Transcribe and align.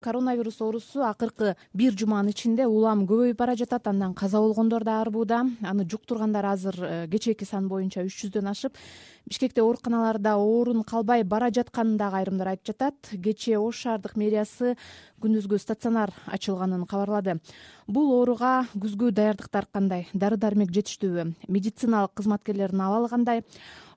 коронавирус 0.00 0.60
оорусу 0.60 1.04
акыркы 1.04 1.54
бир 1.76 1.92
жуманын 1.92 2.32
ичинде 2.32 2.66
улам 2.66 3.04
көбөйүп 3.08 3.36
бара 3.36 3.54
жатат 3.56 3.86
андан 3.86 4.14
каза 4.14 4.40
болгондор 4.40 4.84
да 4.84 5.00
арбууда 5.02 5.44
аны 5.60 5.84
жуктургандар 5.84 6.46
азыр 6.46 6.76
э, 6.80 7.08
кечээки 7.12 7.44
сан 7.44 7.68
боюнча 7.68 8.04
үч 8.06 8.16
жүздөн 8.24 8.48
ашып 8.50 8.78
бишкекте 9.28 9.62
ооруканаларда 9.62 10.36
орун 10.36 10.82
калбай 10.84 11.22
бара 11.24 11.50
жатканын 11.54 11.98
дагы 11.98 12.16
айрымдар 12.18 12.48
айтып 12.54 12.72
жатат. 12.72 13.12
Кечээ 13.12 13.60
ош 13.60 13.84
шаардык 13.84 14.16
мэриясы 14.16 14.76
күндүзгү 15.20 15.58
стационар 15.60 16.10
ачылганын 16.26 16.86
кабарлады. 16.88 17.38
Бул 17.86 18.10
ооруга 18.16 18.66
күзгү 18.74 19.12
даярдыктар 19.12 19.68
кандай? 19.70 20.08
Дары 20.14 20.36
дармек 20.40 20.72
жетиштүүбү? 20.74 21.34
Медициналык 21.48 22.16
кызматкерлердин 22.18 22.80
абалы 22.80 23.08
кандай 23.12 23.44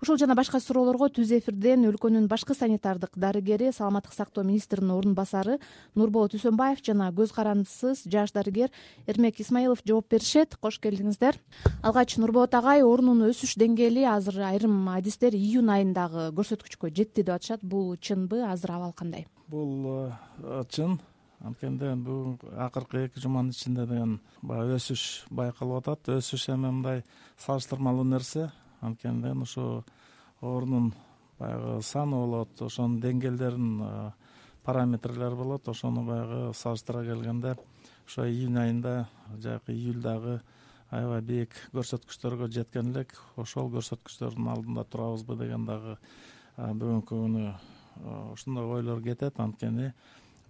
ушул 0.03 0.17
жана 0.19 0.35
башка 0.35 0.59
суроолорго 0.59 1.07
түз 1.15 1.29
эфирден 1.37 1.85
өлкөнүн 1.87 2.25
башкы 2.27 2.51
санитардык 2.57 3.13
дарыгери 3.15 3.69
саламаттык 3.71 4.11
сактоо 4.11 4.43
министринин 4.43 4.91
орун 4.91 5.13
басары 5.15 5.59
нурболот 5.95 6.33
үсөнбаев 6.35 6.81
жана 6.83 7.07
көз 7.15 7.31
карандысыз 7.31 8.01
жаш 8.11 8.33
дарыгер 8.35 8.67
эрмек 9.07 9.39
исмаилов 9.39 9.79
жооп 9.87 10.09
беришет. 10.11 10.57
Кош 10.59 10.81
келиңиздер 10.83 11.37
алгач 11.81 12.17
нурболот 12.19 12.51
агай 12.59 12.83
оорунун 12.83 13.29
өсүш 13.29 13.55
деңгээли 13.61 14.03
азыр 14.11 14.41
айрым 14.49 14.89
адистер 14.91 15.37
июнь 15.39 15.71
айындагы 15.71 16.33
көрсөткүчкө 16.35 16.91
жетти 16.91 17.23
деп 17.23 17.37
атышат. 17.37 17.63
Бул 17.63 17.95
чынбы 17.95 18.41
азыр 18.43 18.75
абал 18.75 18.91
кандай? 18.91 19.23
Бул 19.47 20.09
э, 20.43 20.63
чын. 20.67 20.97
Анткенде 21.43 21.95
бул 21.95 22.35
акыркы 22.55 23.05
эки 23.05 23.23
жуманын 23.23 23.55
ичинде 23.55 23.87
деген 23.87 24.19
баягы 24.41 24.75
өсүш 24.81 25.23
байкалып 25.31 25.79
атат. 25.87 26.11
Өсүш 26.19 26.49
эми 26.51 26.67
мындай 26.71 27.03
салыштырмалуу 27.37 28.03
нерсе 28.03 28.49
анткени 28.83 29.31
ушу 29.41 29.83
оорунун 30.41 30.93
баягы 31.39 31.81
саны 31.81 32.19
болот 32.19 32.61
ошонун 32.61 32.99
деңгээлдерин 33.01 34.11
параметрлери 34.63 35.35
болот 35.35 35.67
ошону 35.69 36.03
баягы 36.07 36.53
салыштыра 36.53 37.03
келгенде 37.03 37.55
ошо 38.05 38.27
июнь 38.27 38.59
айында 38.59 39.07
жайкы 39.39 39.73
июльдагы 39.73 40.41
аябай 40.91 41.21
бийик 41.21 41.55
көрсөткүчтөргө 41.73 42.51
жеткен 42.53 42.91
элек 42.93 43.15
ошол 43.35 43.71
көрсөткүчтөрдүн 43.73 44.49
алдында 44.53 44.83
турабызбы 44.85 45.37
деген 45.39 45.65
дагы 45.65 45.97
бүгүнкү 46.57 47.17
күнү 47.17 47.47
ушундай 48.33 48.65
ойлор 48.77 49.01
кетет. 49.01 49.39
Анткени 49.39 49.91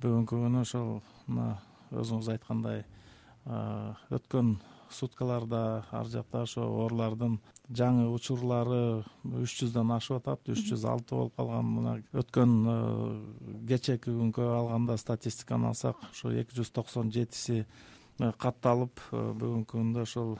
бүгүнкү 0.02 0.40
күнү 0.44 0.64
ошол 0.66 1.00
мына 1.28 1.58
өзүңүз 1.96 2.30
айткандай 2.34 2.84
өткөн 3.46 4.58
суткаларда 4.96 5.60
ар 5.92 6.10
жакта 6.12 6.44
ошо 6.44 6.66
оорулардын 6.66 7.40
жаңы 7.70 8.08
учурлары 8.14 9.04
үч 9.24 9.56
жүздөн 9.62 9.94
ашып 9.96 10.22
атат 10.22 10.52
үч 10.54 10.64
жүз 10.70 10.86
алты 10.90 11.16
болуп 11.16 11.36
калган. 11.40 11.72
Мына 11.78 11.96
өткөн 12.14 12.54
кечээки 13.70 14.12
күнгө 14.12 14.50
алганда 14.58 14.98
статистиканы 14.98 15.72
алсак 15.72 16.00
ушу 16.12 16.34
эки 16.36 16.56
жүз 16.60 16.74
токсон 16.76 17.12
жетиси 17.12 17.66
катталып 18.20 19.02
бүгүнкү 19.12 19.78
күндө 19.78 20.06
ошол 20.06 20.38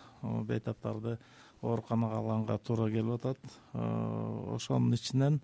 бейтаптарды 0.48 1.18
ооруканага 1.64 2.20
алганга 2.20 2.58
туура 2.60 2.90
келип 2.92 3.18
атат. 3.18 3.40
Ошонун 3.74 4.94
ичинен 4.94 5.42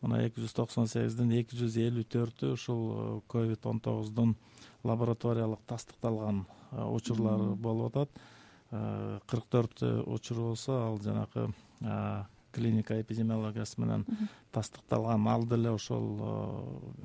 мына 0.00 0.22
эки 0.24 0.40
жүз 0.40 0.54
токсон 0.56 0.88
сегиздин 0.88 1.32
эки 1.36 1.56
жүз 1.56 1.76
элүү 1.80 2.06
төртү 2.08 2.54
ушул 2.56 2.82
э, 2.90 3.20
ковид 3.28 3.66
он 3.68 3.80
тогуздун 3.84 4.34
лабораториялык 4.84 5.60
тастыкталган 5.68 6.46
э, 6.72 6.84
учурлары 6.84 7.54
болуп 7.54 7.96
атат. 7.96 8.10
э, 8.16 8.39
кырк 8.70 9.46
төрт 9.50 9.82
учуру 10.06 10.50
болсо 10.50 10.76
ал 10.86 11.00
жанагы 11.02 11.48
клиника 12.52 13.00
эпидемиологиясы 13.00 13.80
менен 13.80 14.04
тастыкталган. 14.52 15.26
Ал 15.28 15.46
деле 15.46 15.70
ошол 15.70 16.08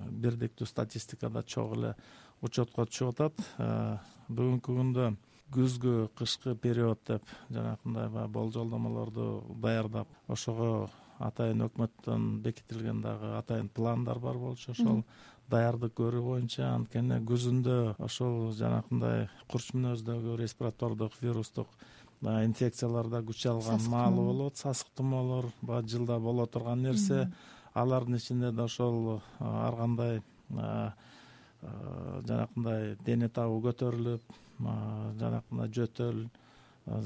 бирдиктүү 0.10 0.68
статистикада 0.68 1.44
чогуу 1.44 1.78
эле 1.78 1.96
учетко 2.42 2.86
түшүп 2.90 3.14
атат. 3.14 3.46
Бүгүнкү 4.30 4.74
күндө 4.74 5.14
күзгү 5.54 6.10
кышкы 6.18 6.56
период 6.56 7.00
деп 7.08 7.24
жанагындай 7.50 8.10
баягы 8.10 8.34
болжолдомолорду 8.34 9.44
даярдап 9.62 10.08
ошого 10.28 10.90
атайын 11.20 11.68
өкмөттөн 11.68 12.42
бекитилген 12.44 13.02
дагы 13.02 13.36
атайын 13.38 13.70
пландар 13.70 14.20
бар 14.20 14.38
болчу 14.42 14.72
ошол 14.74 15.04
даярдык 15.50 15.94
көрүү 15.98 16.22
боюнча 16.26 16.70
анткени 16.74 17.20
күзүндө 17.30 17.76
ошол 18.02 18.54
жанакындай 18.58 19.28
курч 19.52 19.74
мүнөздөгү 19.76 20.38
респиратордук 20.42 21.14
вирустук 21.22 21.68
инфекциялар 22.22 23.10
да 23.12 23.22
күч 23.22 23.46
алган 23.50 23.82
маалы 23.92 24.24
болот 24.26 24.58
сасык 24.58 24.88
тумоолор 24.98 25.52
баягы 25.62 25.94
жылда 25.94 26.20
боло 26.20 26.46
турган 26.48 26.82
нерсе 26.82 27.28
алардын 27.74 28.16
ичинде 28.18 28.52
да 28.52 28.64
ошол 28.66 29.22
ар 29.40 29.76
кандай 29.76 30.22
жанакындай 32.26 32.96
дене 33.06 33.30
табы 33.30 33.62
көтөрүлүп 33.68 34.36
жанакындай 35.20 35.70
жөтөл 35.78 36.26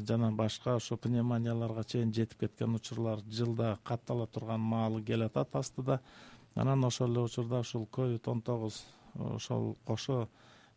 жана 0.07 0.31
башка 0.31 0.75
ошо 0.75 0.97
пневмонияларга 0.97 1.83
чейин 1.83 2.13
жетип 2.13 2.39
кеткен 2.45 2.75
учурлар 2.75 3.19
жылда 3.31 3.77
каттала 3.83 4.27
турган 4.27 4.59
маалы 4.59 5.01
келатат 5.03 5.55
астыда 5.55 5.99
анан 6.55 6.83
ошол 6.85 7.11
эле 7.11 7.21
учурда 7.21 7.59
ушул 7.59 7.85
ковид 7.85 8.27
он 8.27 8.41
тогуз 8.41 8.85
ошол 9.15 9.77
кошо 9.85 10.27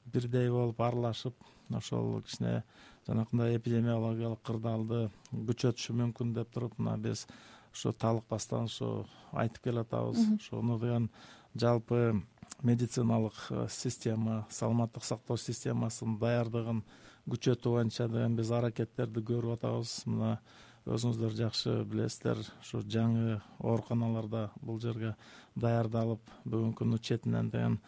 бирдей 0.05 0.51
болуп 0.51 0.81
аралашып 0.81 1.35
ошол 1.71 2.23
кичине 2.23 2.63
жанакындай 3.07 3.57
эпидемиологиялык 3.57 4.43
кырдаалды 4.47 5.09
күчөтүшү 5.33 5.97
мүмкүн 5.99 6.35
деп 6.37 6.53
туруп 6.55 6.79
мына 6.79 6.97
биз 6.99 7.27
ушу 7.73 7.93
талыкпастан 7.93 8.69
ушу 8.69 9.07
айтып 9.33 9.65
келатабыз. 9.65 10.21
Ошону 10.37 10.79
деген 10.79 11.09
жалпы 11.55 12.23
медициналык 12.63 13.35
э, 13.51 13.67
система 13.71 14.47
саламаттык 14.51 15.05
сактоо 15.05 15.37
системасынын 15.37 16.19
даярдыгын 16.21 16.83
күчөтүү 17.31 17.73
боюнча 17.79 18.09
деген 18.09 18.37
биз 18.37 18.53
аракеттерди 18.53 19.25
көрүп 19.25 19.57
атабыз. 19.57 20.03
Мына 20.07 20.39
өзүңүздөр 20.87 21.35
жакшы 21.39 21.75
билесиздер. 21.87 22.41
Ушу 22.63 22.83
жаңы 22.83 23.41
ооруканаларда 23.61 24.51
бул 24.61 24.81
жерге 24.83 25.15
даярдалып 25.55 26.23
бүгүнкү 26.45 26.83
күнү 26.83 26.99
четинен 26.99 27.51
деген 27.51 27.79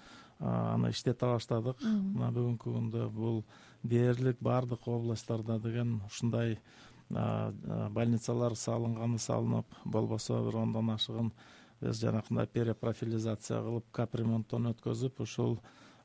аны 0.41 0.91
иштете 0.94 1.27
баштадык. 1.27 1.82
Мына 1.82 2.31
бүгүнкү 2.34 2.75
күндө 2.78 3.09
бул 3.10 3.43
дээрлик 3.82 4.41
баардык 4.41 4.87
областтарда 4.88 5.59
деген 5.59 6.00
ушундай 6.06 6.59
больницалар 7.10 8.56
салынганы 8.56 9.19
салынып 9.19 9.66
болбосо 9.84 10.41
бир 10.47 10.56
ондон 10.62 10.91
ашыгын 10.94 11.32
биз 11.81 12.00
жанакындай 12.00 12.47
перепрофилизация 12.47 13.61
кылып 13.62 13.91
капремонттон 13.93 14.71
өткөзүп 14.72 15.21
ушул 15.21 15.59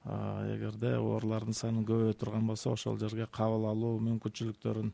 эгерде 0.06 0.96
оорулардын 0.98 1.54
саны 1.54 1.86
көбөйө 1.88 2.18
турган 2.20 2.48
болсо 2.48 2.74
ошол 2.76 3.00
жерге 3.00 3.28
кабыл 3.32 3.70
алуу 3.70 4.00
мүмкүнчүлүктөрүн 4.04 4.92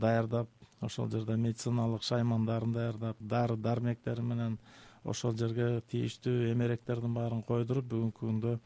даярдап 0.00 0.48
ошол 0.80 1.08
жерде 1.10 1.36
медициналык 1.36 2.02
шаймандарын 2.02 2.72
даярдап 2.72 3.16
дары 3.20 3.56
дармектери 3.56 4.22
менен 4.22 4.58
ошол 5.04 5.36
жерге 5.38 5.80
тийиштүү 5.90 6.50
эмеректердин 6.52 7.14
баарын 7.14 7.42
койдуруп 7.46 7.86
бүгүнкү 7.92 8.26
күндө 8.26 8.56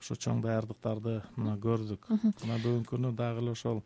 ушу 0.00 0.16
чоң 0.16 0.40
даярдыктарды 0.44 1.20
мына 1.36 1.56
көрдүк. 1.60 2.08
Мына 2.10 2.56
бүгүнкү 2.64 2.96
күнү 2.96 3.12
дагы 3.16 3.44
эле 3.44 3.52
ошол 3.52 3.82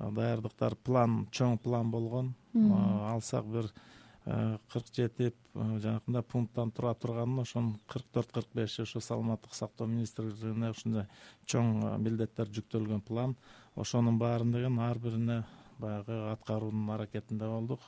даярдыктар 0.00 0.76
план 0.84 1.26
чоң 1.30 1.58
план 1.60 1.90
болгон. 1.92 2.34
Алсак 3.12 3.46
бир 3.46 3.70
кырк 4.72 4.90
жети 4.96 5.32
жанакындай 5.54 6.22
пункттан 6.22 6.70
тура 6.72 6.94
турганын 6.94 7.42
ошонун 7.44 7.78
кырк 7.88 8.06
төрт 8.14 8.32
кырк 8.32 8.48
беши 8.54 8.82
ушу 8.82 9.00
саламаттык 9.00 9.54
сактоо 9.54 9.86
министрлигине 9.86 10.70
ушундай 10.70 11.06
чоң 11.46 11.98
милдеттер 12.00 12.48
жүктөлгөн 12.48 13.00
план. 13.04 13.36
Ошонун 13.76 14.18
баарын 14.18 14.52
деген 14.52 14.78
ар 14.78 14.98
бирине 14.98 15.42
баягы 15.80 16.16
аткаруунун 16.30 16.92
аракетинде 16.94 17.48
болдук. 17.48 17.80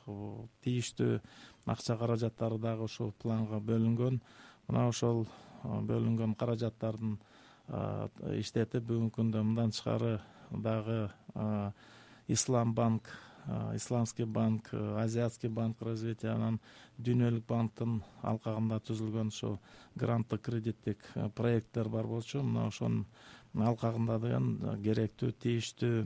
Тийиштүү 0.64 1.20
акча 1.66 1.96
каражаттары 2.00 2.58
дагы 2.58 2.88
ушул 2.88 3.12
планга 3.22 3.60
бөлүнгөн. 3.60 4.20
Мына 4.68 4.86
ошол 4.88 5.26
бөлүнгөн 5.62 6.34
каражаттардын 6.38 7.18
иштетип 8.38 8.88
бүгүнкү 8.88 9.20
күндө 9.20 9.42
мындан 9.46 9.70
тышкары 9.74 10.16
дагы 10.50 11.10
ислам 12.28 12.74
банк 12.74 13.08
исламский 13.74 14.24
банк 14.24 14.72
азиатский 14.72 15.50
банк 15.50 15.80
развития 15.82 16.34
анан 16.34 16.60
дүйнөлүк 16.98 17.46
банктын 17.48 18.00
алкагында 18.22 18.78
түзүлгөн 18.86 19.32
ушул 19.32 19.56
гранттык 19.98 20.42
кредиттик 20.46 21.02
проекттер 21.34 21.88
бар 21.88 22.06
болчу. 22.06 22.42
Мына 22.42 22.68
ошонун 22.68 23.06
алкагында 23.54 24.18
деген 24.22 24.78
керектүү 24.84 25.32
тийиштүү 25.42 26.04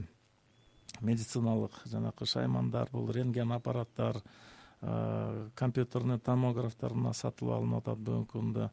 медициналык 1.01 1.71
жанакы 1.85 2.25
шаймандар 2.25 2.89
бул 2.91 3.11
рентген 3.11 3.51
аппараттар 3.51 4.21
компьютерный 5.55 6.19
томографтар 6.19 6.93
мына 6.93 7.13
сатылып 7.13 7.55
алынып 7.57 7.81
атат 7.81 7.97
бүгүнкү 7.97 8.31
күндө. 8.33 8.69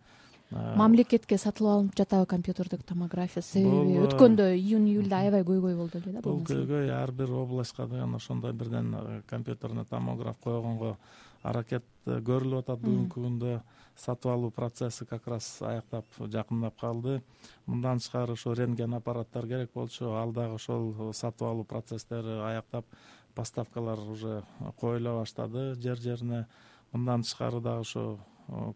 Мамлекетке 0.77 1.39
сатылып 1.41 1.73
алынып 1.73 1.97
жатабы 1.97 2.27
компьютердик 2.27 2.83
томография 2.85 3.43
себеби 3.43 3.97
өткөндө 4.05 4.51
июнь 4.55 4.91
июльда 4.91 5.23
аябай 5.25 5.43
көйгөй 5.43 5.75
болду 5.75 5.99
эле 5.99 6.13
да 6.13 6.21
бул 6.23 6.43
көйгөй 6.45 6.93
ар 6.93 7.11
бир 7.13 7.33
областка 7.33 7.87
деген 7.87 8.15
ошондой 8.15 8.53
бирден 8.53 9.23
компьютерный 9.27 9.85
томограф 9.85 10.37
койгонго 10.45 10.99
аракет 11.45 11.85
көрүлүп 12.05 12.65
атат 12.65 12.83
бүгүнкү 12.83 13.21
күндө. 13.21 13.55
Сатып 13.95 14.33
алуу 14.33 14.51
процесси 14.51 15.07
как 15.07 15.27
раз 15.31 15.47
аяктап 15.63 16.07
жакындап 16.19 16.81
калды. 16.81 17.21
Мындан 17.67 18.01
тышкары 18.03 18.35
ошо 18.35 18.55
рентген 18.59 18.97
аппараттар 18.97 19.47
керек 19.47 19.71
болчу. 19.75 20.11
Ал 20.19 20.33
дагы 20.33 20.57
ошол 20.57 21.13
сатып 21.13 21.47
алуу 21.47 21.65
процесстери 21.65 22.41
аяктап 22.49 22.87
поставкалар 23.35 24.01
уже 24.11 24.43
коюла 24.81 25.21
баштады 25.21 25.75
жер 25.75 25.97
жерине. 25.97 26.47
Мындан 26.93 27.23
тышкары 27.23 27.61
дагы 27.61 27.87
ошо 27.87 28.19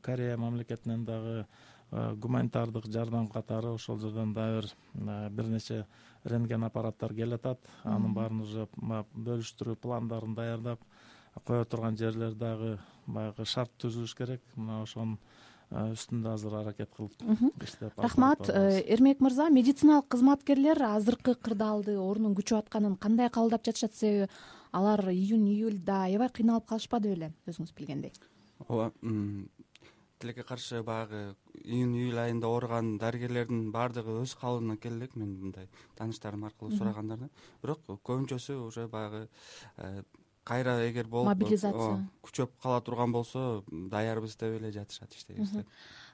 корея 0.02 0.36
мамлекетинен 0.36 1.04
дагы 1.04 1.46
гуманитардык 1.90 2.86
жардам 2.86 3.28
катары 3.28 3.72
ошол 3.74 3.98
жерден 3.98 4.34
дагы 4.34 4.68
бир 4.94 5.30
бир 5.30 5.46
нече 5.48 5.86
рентген 6.24 6.64
аппараттар 6.64 7.14
келатат. 7.14 7.58
Анын 7.82 8.14
баарын 8.14 8.42
уже 8.42 8.68
бөлүштүрүү 8.78 9.76
пландарын 9.82 10.34
даярдап 10.34 10.78
кое 11.44 11.64
турган 11.64 11.96
жерлер 11.96 12.34
дагы 12.34 12.78
баягы 13.06 13.44
шарт 13.44 13.72
түзүлүш 13.80 14.14
керек. 14.16 14.42
Мына 14.56 14.82
ошонун 14.82 15.18
үстүндө 15.68 16.30
азыр 16.32 16.54
аракет 16.62 16.88
кылып 16.96 17.12
иштеп 17.62 17.98
рахмат 18.00 18.48
э, 18.48 18.80
эрмек 18.88 19.20
мырза 19.20 19.50
медициналык 19.52 20.08
кызматкерлер 20.14 20.80
азыркы 20.94 21.34
кырдаалды 21.36 21.98
ордунун 22.00 22.36
күчүп 22.38 22.62
атканын 22.62 22.96
кандай 22.96 23.28
кабылдап 23.28 23.66
жатышат 23.68 23.94
себеби 23.94 24.30
алар 24.72 25.04
июнь 25.12 25.44
июльда 25.52 26.04
аябай 26.06 26.30
кыйналып 26.32 26.64
калышпады 26.72 27.12
беле 27.12 27.34
өзүңүз 27.46 27.74
билгендей? 27.76 28.14
Ооба 28.64 28.92
тилекке 30.18 30.42
каршы 30.42 30.82
баягы 30.82 31.36
июнь 31.60 31.96
июль 31.98 32.18
айында 32.18 32.48
ооруган 32.48 32.96
дарыгерлердин 32.98 33.68
баардыгы 33.74 34.16
өз 34.22 34.34
калыбына 34.40 34.78
келе 34.80 34.96
элек 35.02 35.16
мен 35.16 35.36
мындай 35.42 35.68
тааныштарым 36.00 36.48
аркылуу 36.48 36.78
сурагандарда 36.78 37.28
бирок 37.62 37.84
көбүнчөсү 37.86 38.56
уже 38.64 38.88
баягы 38.88 39.28
э, 39.76 40.02
кайра 40.48 40.78
эгер 40.88 41.06
болуп 41.06 41.28
мобилизация. 41.34 42.08
күчөп 42.24 42.56
кала 42.62 42.80
турган 42.80 43.12
болсо 43.12 43.62
даярбыз 43.68 44.36
деп 44.40 44.60
эле 44.60 44.72
жатышат 44.72 45.14
иштебизде 45.14 45.64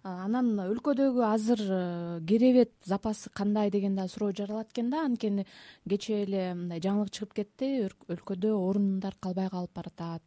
анан 0.04 0.58
өлкөдөгү 0.60 1.22
азыр 1.24 1.60
э, 1.64 2.20
керебет 2.28 2.72
запасы 2.84 3.30
кандай 3.32 3.70
деген 3.72 3.96
дагы 3.96 4.12
суроо 4.12 4.32
жаралат 4.36 4.72
экен 4.72 4.90
да. 4.90 5.04
Анткени 5.06 5.46
кечээ 5.88 6.24
эле 6.26 6.42
мындай 6.54 6.82
жаңылык 6.84 7.10
чыгып 7.10 7.32
кетти 7.40 7.70
өлкөдө 8.12 8.52
орундар 8.52 9.16
калбай 9.20 9.48
калып 9.48 9.72
баратат. 9.72 10.22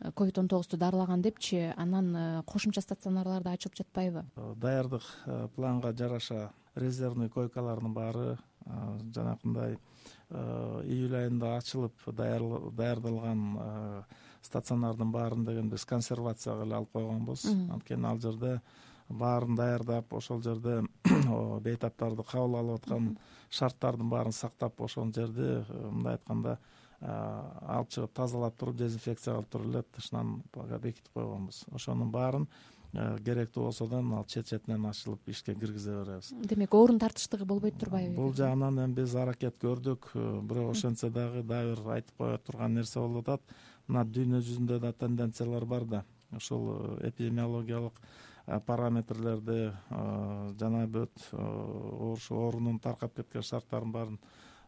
Э, 0.00 0.12
ковид 0.12 0.38
он 0.38 0.48
тогузду 0.48 0.78
дарылаган 0.78 1.20
депчи. 1.20 1.74
Анан 1.76 2.16
э, 2.16 2.42
кошумча 2.46 2.80
стационарлар 2.80 3.42
да 3.42 3.52
ачылып 3.52 3.76
жатпайбы. 3.76 4.24
Даярдык 4.56 5.02
планга 5.54 5.92
жараша 5.92 6.52
резервный 6.74 7.28
койкалардын 7.28 7.92
баары 7.92 8.38
жанакындай 9.14 9.76
июль 10.30 11.16
айында 11.20 11.56
ачылып 11.60 12.08
даярдалган 12.18 13.44
стационардын 14.42 15.12
баарын 15.14 15.44
деген 15.46 15.70
биз 15.70 15.84
консервацияга 15.84 16.66
эле 16.66 16.76
алып 16.80 16.92
койгонбуз 16.92 17.46
анткени 17.46 18.06
ал 18.10 18.20
жерде 18.22 18.60
баарын 19.08 19.54
даярдап 19.56 20.12
ошол 20.12 20.42
жерде 20.42 20.80
бейтаптарды 21.66 22.24
кабыл 22.26 22.58
алып 22.60 22.80
аткан 22.80 23.12
шарттардын 23.50 24.10
баарын 24.10 24.32
сактап 24.32 24.80
ошол 24.80 25.12
жерди 25.14 25.46
э, 25.60 25.90
мындай 25.90 26.18
айтканда 26.18 26.58
алып 27.00 27.90
чыгып 27.92 28.14
тазалап 28.16 28.56
туруп 28.56 28.76
дезинфекция 28.76 29.34
кылып 29.34 29.50
туруп 29.52 29.66
эле 29.68 29.82
тышынан 29.96 30.42
бекитип 30.54 31.12
койгонбуз 31.14 31.64
ошонун 31.74 32.10
баарын 32.10 32.48
керектүү 32.96 33.66
болсо 33.66 33.86
да 33.90 33.98
ал 34.00 34.24
чет 34.24 34.46
четинен 34.48 34.86
ачылып 34.88 35.28
ишке 35.28 35.54
киргизе 35.54 35.92
беребиз. 35.92 36.30
Демек 36.48 36.74
орун 36.74 36.98
тартыштыгы 36.98 37.44
болбойт 37.44 37.78
турбайбы 37.78 38.14
бул 38.16 38.32
жагынан 38.32 38.78
эми 38.84 38.94
биз 38.94 39.14
аракет 39.14 39.58
көрдүк. 39.60 40.10
Э, 40.14 40.40
бирок 40.40 40.70
ошентсе 40.70 41.10
дагы 41.10 41.42
дагы 41.42 41.74
бир 41.76 41.90
айтып 41.98 42.16
кое 42.16 42.38
турган 42.38 42.74
нерсе 42.74 43.00
болуп 43.00 43.28
атат. 43.28 43.42
Мына 43.86 44.04
дүйнө 44.04 44.40
жүзүндө 44.40 44.80
да 44.80 44.92
тенденциялар 44.92 45.64
бар 45.64 45.84
да. 45.84 46.04
Ушул 46.32 46.70
э, 46.72 47.08
эпидемиологиялык 47.08 48.00
параметрлерди 48.66 49.72
жана 49.90 50.84
бүт 50.86 51.32
ошо 51.32 52.36
оорунун 52.46 52.78
таркап 52.78 53.16
кеткен 53.16 53.42
шарттарын 53.42 53.90
баарын 53.90 54.18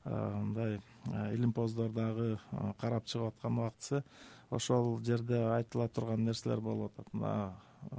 мындай 0.05 0.81
илимпоздор 1.33 1.93
дагы 1.95 2.41
карап 2.81 3.07
чыгып 3.07 3.29
аткан 3.29 3.61
убактысы 3.61 4.03
ошол 4.51 4.99
жерде 5.05 5.39
айтыла 5.55 5.89
турган 5.89 6.25
нерселер 6.25 6.61
болуп 6.61 6.99
атат. 6.99 7.15
Мына 7.15 7.55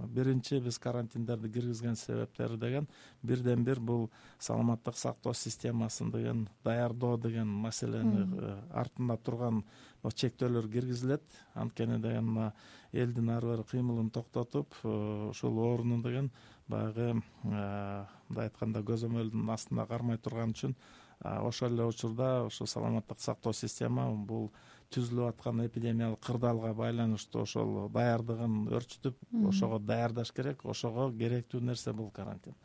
биринчи 0.07 0.59
биз 0.59 0.77
карантиндерди 0.79 1.49
киргизген 1.51 1.95
себептери 1.95 2.57
деген 2.57 2.87
бирден 3.23 3.63
бир 3.63 3.79
бул 3.79 4.09
саламаттык 4.39 4.97
сактоо 4.97 5.33
системасын 5.33 6.11
деген 6.11 6.47
даярдоо 6.63 7.17
деген 7.17 7.47
маселени 7.47 8.25
э, 8.25 8.57
артында 8.71 9.17
турган 9.17 9.63
чектөөлөр 10.03 10.69
киргизилет. 10.71 11.23
Анткени 11.53 11.99
деген 11.99 12.25
мына 12.25 12.53
элдин 12.91 13.29
ары 13.29 13.53
бери 13.53 13.63
кыймылын 13.63 14.09
токтотуп 14.09 14.73
э, 14.83 15.29
ушул 15.29 15.59
оорууну 15.59 16.01
деген 16.03 16.31
баягы 16.67 17.11
э, 17.11 18.05
мындай 18.29 18.49
айтканда 18.49 18.83
көзөмөлдүн 18.83 19.53
астында 19.53 19.85
кармай 19.87 20.17
турган 20.17 20.55
үчүн 20.55 20.75
ошол 21.19 21.73
эле 21.73 21.83
учурда 21.83 22.45
ушу 22.45 22.65
саламаттык 22.65 23.19
сактоо 23.19 23.53
система 23.53 24.09
бул 24.11 24.51
түзүлүп 24.93 25.27
аткан 25.29 25.61
эпидемиялык 25.65 26.21
кырдаалга 26.25 26.73
байланыштуу 26.73 27.43
ошол 27.45 27.89
даярдыгын 27.93 28.55
өөрчүтүп 28.73 29.19
ошого 29.49 29.79
даярдаш 29.79 30.31
керек 30.33 30.65
ошого 30.65 31.09
керектүү 31.13 31.61
нерсе 31.61 31.93
бул 31.93 32.09
карантин. 32.11 32.55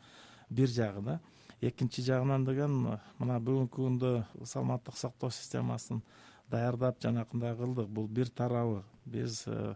Бир 0.49 0.69
жагы 0.69 1.01
да. 1.05 1.19
Экинчи 1.61 2.01
жагынан 2.01 2.45
деген 2.45 2.79
мына 3.19 3.37
бүгүнкү 3.39 3.77
күндө 3.77 4.11
саламаттык 4.43 4.97
сактоо 4.97 5.29
системасын 5.29 6.01
даярдап 6.49 6.99
жанакындай 7.01 7.55
кылдык. 7.55 7.87
Бул 7.87 8.07
бир 8.07 8.29
тарабы. 8.29 8.83
Биз 9.05 9.43
э, 9.47 9.75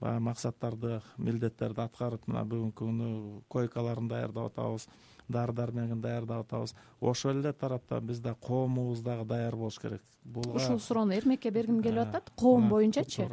баягы 0.00 0.20
максаттарды 0.20 1.00
милдеттерди 1.16 1.80
аткарып 1.86 2.26
мына 2.26 2.42
бүгүнкү 2.44 2.84
күнү 2.84 3.08
койкаларын 3.48 4.08
даярдап 4.10 4.50
атабыз 4.50 4.88
дары 5.28 5.52
дармегин 5.52 6.00
даярдап 6.00 6.46
атабыз 6.46 6.74
ошол 7.00 7.38
эле 7.38 7.52
тарапта 7.52 8.00
биз 8.00 8.20
да 8.20 8.34
коомубуз 8.34 9.00
дагы 9.00 9.24
даяр 9.24 9.56
болуш 9.56 9.78
керек. 9.78 10.02
Бул 10.24 10.56
ушул 10.56 10.78
суроону 10.80 11.12
эрмекке 11.12 11.50
бергим 11.50 11.82
келип 11.82 12.08
атат. 12.08 12.30
Коом 12.36 12.68
боюнчачы 12.68 13.28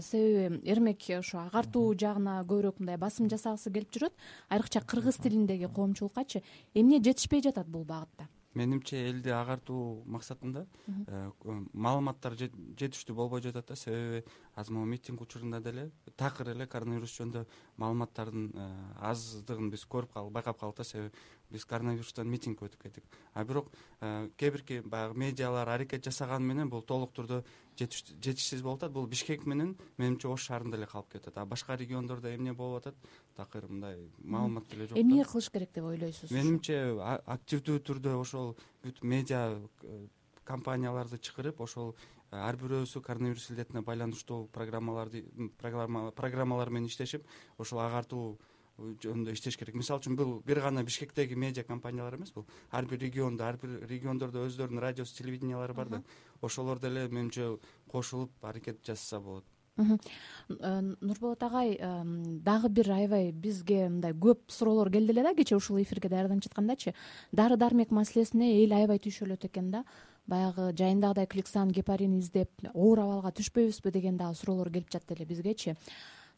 себеби 0.00 0.60
эрмек 0.64 0.98
ошо 1.18 1.46
агартуу 1.46 1.94
жагына 1.94 2.42
көбүрөөк 2.44 2.80
мындай 2.80 2.96
басым 2.96 3.30
жасагысы 3.30 3.72
келип 3.72 3.90
жүрөт. 3.94 4.12
Айрыкча 4.48 4.80
кыргыз 4.80 5.16
тилиндеги 5.16 5.68
коомчулуккачы 5.72 6.42
эмне 6.74 7.00
жетишпей 7.00 7.42
жатат 7.42 7.68
бул 7.68 7.84
багытта 7.84 8.28
менимче 8.54 8.98
элди 9.08 9.30
агартуу 9.30 10.02
максатында 10.10 10.64
э, 10.88 11.30
маалыматтар 11.72 12.34
жетиштүү 12.36 13.14
болбой 13.14 13.42
жатат 13.42 13.68
да. 13.68 13.76
Себеби 13.76 14.24
азыр 14.54 14.74
могу 14.74 14.86
митинг 14.90 15.20
учурунда 15.20 15.60
деле 15.60 15.90
такыр 16.16 16.50
эле 16.54 16.66
коронавирус 16.66 17.14
жөнүндө 17.18 17.44
маалыматтардын 17.76 18.50
э, 18.54 18.70
аздыгын 19.10 19.70
биз 19.70 19.86
көрүп 19.86 20.12
калдык 20.14 20.34
байкап 20.34 20.58
калдык 20.58 20.82
да. 20.82 20.84
Себеби 20.84 21.12
биз 21.50 21.64
коронавирустан 21.64 22.28
митингге 22.30 22.66
өтүп 22.66 22.82
кеттик 22.82 23.04
а 23.34 23.44
бирок 23.44 23.70
э, 24.00 24.28
кээ 24.36 24.50
бирки 24.50 24.80
баягы 24.80 25.18
медиалар 25.18 25.68
аракет 25.68 26.04
жасаганы 26.04 26.46
менен 26.46 26.70
бул 26.70 26.82
толук 26.82 27.14
түрдө 27.14 27.42
жетишсиз 27.80 28.62
болуп 28.62 28.82
атат. 28.82 28.92
Бул 28.92 29.06
бишкек 29.06 29.46
менен 29.46 29.76
менимче 29.98 30.28
ош 30.28 30.46
шаарында 30.48 30.76
эле 30.76 30.86
калып 30.86 31.12
кетип 31.12 31.28
атат. 31.28 31.42
А 31.42 31.46
башка 31.46 31.76
региондордо 31.76 32.34
эмне 32.34 32.52
болуп 32.52 32.80
атат? 32.82 32.96
Такыр 33.36 33.66
мындай 33.68 33.98
маалымат 34.22 34.68
деле 34.70 34.86
жок 34.86 34.98
эмне 34.98 35.24
кылыш 35.24 35.50
керек 35.50 35.72
деп 35.74 35.84
ойлойсуз 35.84 36.30
менимче 36.30 36.78
активдүү 37.00 37.82
түрдө 37.88 38.16
ошол 38.20 38.54
бүт 38.84 39.02
медиа 39.02 39.58
э, 39.82 40.06
компанияларды 40.44 41.18
чакырып 41.18 41.60
ошол 41.60 41.94
э, 42.30 42.36
ар 42.36 42.58
бирөөсү 42.60 43.02
коронавирус 43.06 43.50
илдетине 43.50 43.82
байланыштуу 43.86 44.46
программаларды 44.52 45.24
программалар 45.60 46.70
менен 46.70 46.90
иштешип 46.90 47.26
ошол 47.58 47.80
агартуу 47.86 48.38
жөнүндө 48.80 49.34
иштеш 49.36 49.56
керек. 49.60 49.76
Мисалы 49.78 50.00
үчүн 50.00 50.16
бул 50.16 50.40
бир 50.46 50.62
гана 50.64 50.84
бишкектеги 50.86 51.36
медиа 51.36 51.64
компаниялар 51.64 52.16
эмес 52.16 52.32
бул. 52.32 52.46
Ар 52.70 52.86
бир 52.86 53.00
региондо 53.00 53.44
ар 53.44 53.58
бир 53.60 53.86
региондордо 53.88 54.46
өздөрүнүн 54.48 54.82
радиосу 54.82 55.16
телевидениялары 55.16 55.74
бар 55.74 55.88
да. 55.88 56.02
Ошолор 56.40 56.80
деле 56.80 57.08
менимче 57.08 57.58
кошулуп 57.88 58.32
аракет 58.42 58.84
жасаса 58.84 59.20
болот. 59.20 59.44
Э, 59.78 60.80
нурболот 61.00 61.42
агай 61.42 61.78
дагы 61.78 62.68
бир 62.68 62.90
аябай 62.92 63.30
бизге 63.32 63.88
мындай 63.88 64.12
көп 64.12 64.50
суроолор 64.52 64.90
келди 64.90 65.14
эле 65.14 65.22
да 65.22 65.34
кечээ 65.34 65.56
ушул 65.56 65.80
эфирге 65.80 66.08
даярданып 66.08 66.44
жаткандачы 66.44 66.94
дары 67.32 67.56
дармек 67.56 67.90
маселесине 67.90 68.64
эл 68.64 68.72
аябай 68.72 68.98
түйшөлөт 68.98 69.46
экен 69.46 69.70
да. 69.70 69.84
Баягы 70.26 70.72
жайындагыдай 70.76 71.26
кликсан 71.26 71.70
гепарин 71.70 72.18
издеп 72.18 72.50
оор 72.74 73.00
абалга 73.00 73.32
түшпөйбүзбү 73.32 73.90
деген 73.90 74.16
дагы 74.16 74.36
суроолор 74.36 74.70
келип 74.70 74.90
жатты 74.92 75.14
эле 75.14 75.24
бизгечи 75.24 75.76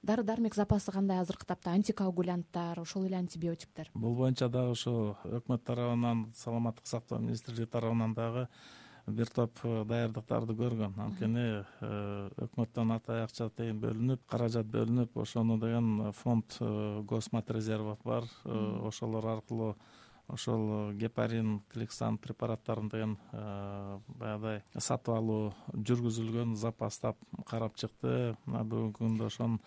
дары 0.02 0.25
дармек 0.26 0.54
запасы 0.59 0.92
кандай 0.92 1.21
азыркы 1.23 1.47
тапта 1.47 1.71
антикоагулянттар 1.71 2.80
ошол 2.80 3.06
эле 3.06 3.16
антибиотиктер. 3.16 3.90
Бул 3.94 4.16
боюнча 4.18 4.49
дагы 4.49 4.75
ошо 4.75 5.16
өкмөт 5.25 5.62
тарабынан 5.64 6.32
саламаттык 6.35 6.87
сактоо 6.87 7.18
министрлиги 7.18 7.71
тарабынан 7.71 8.14
дагы 8.14 8.49
бир 9.06 9.30
топ 9.30 9.62
даярдыктарды 9.62 10.56
көргөн. 10.59 10.99
Анткени 10.99 11.47
өкмөттөн 12.49 12.94
атай 12.97 13.23
акча 13.23 13.49
тыйын 13.50 13.78
бөлүнүп 13.82 14.26
каражат 14.30 14.66
бөлүнүп 14.75 15.16
ошону 15.23 15.59
деген 15.62 16.12
фонд 16.18 16.59
госмат 17.06 17.50
резервов 17.50 17.99
бар. 18.04 18.26
Ошолор 18.44 19.26
аркылуу 19.37 19.76
ошол 20.28 20.92
гепарин 20.99 21.61
кликсан 21.73 22.18
препараттарын 22.18 22.88
деген 22.88 23.16
баягыдай 24.18 24.62
сатып 24.78 25.14
алуу 25.14 25.52
жүргүзүлгөн 25.75 26.54
запастап 26.56 27.18
карап 27.47 27.75
чыкты. 27.76 28.37
Мына 28.47 28.62
бүгүнкү 28.64 29.02
күндө 29.02 29.26
ошонун 29.26 29.59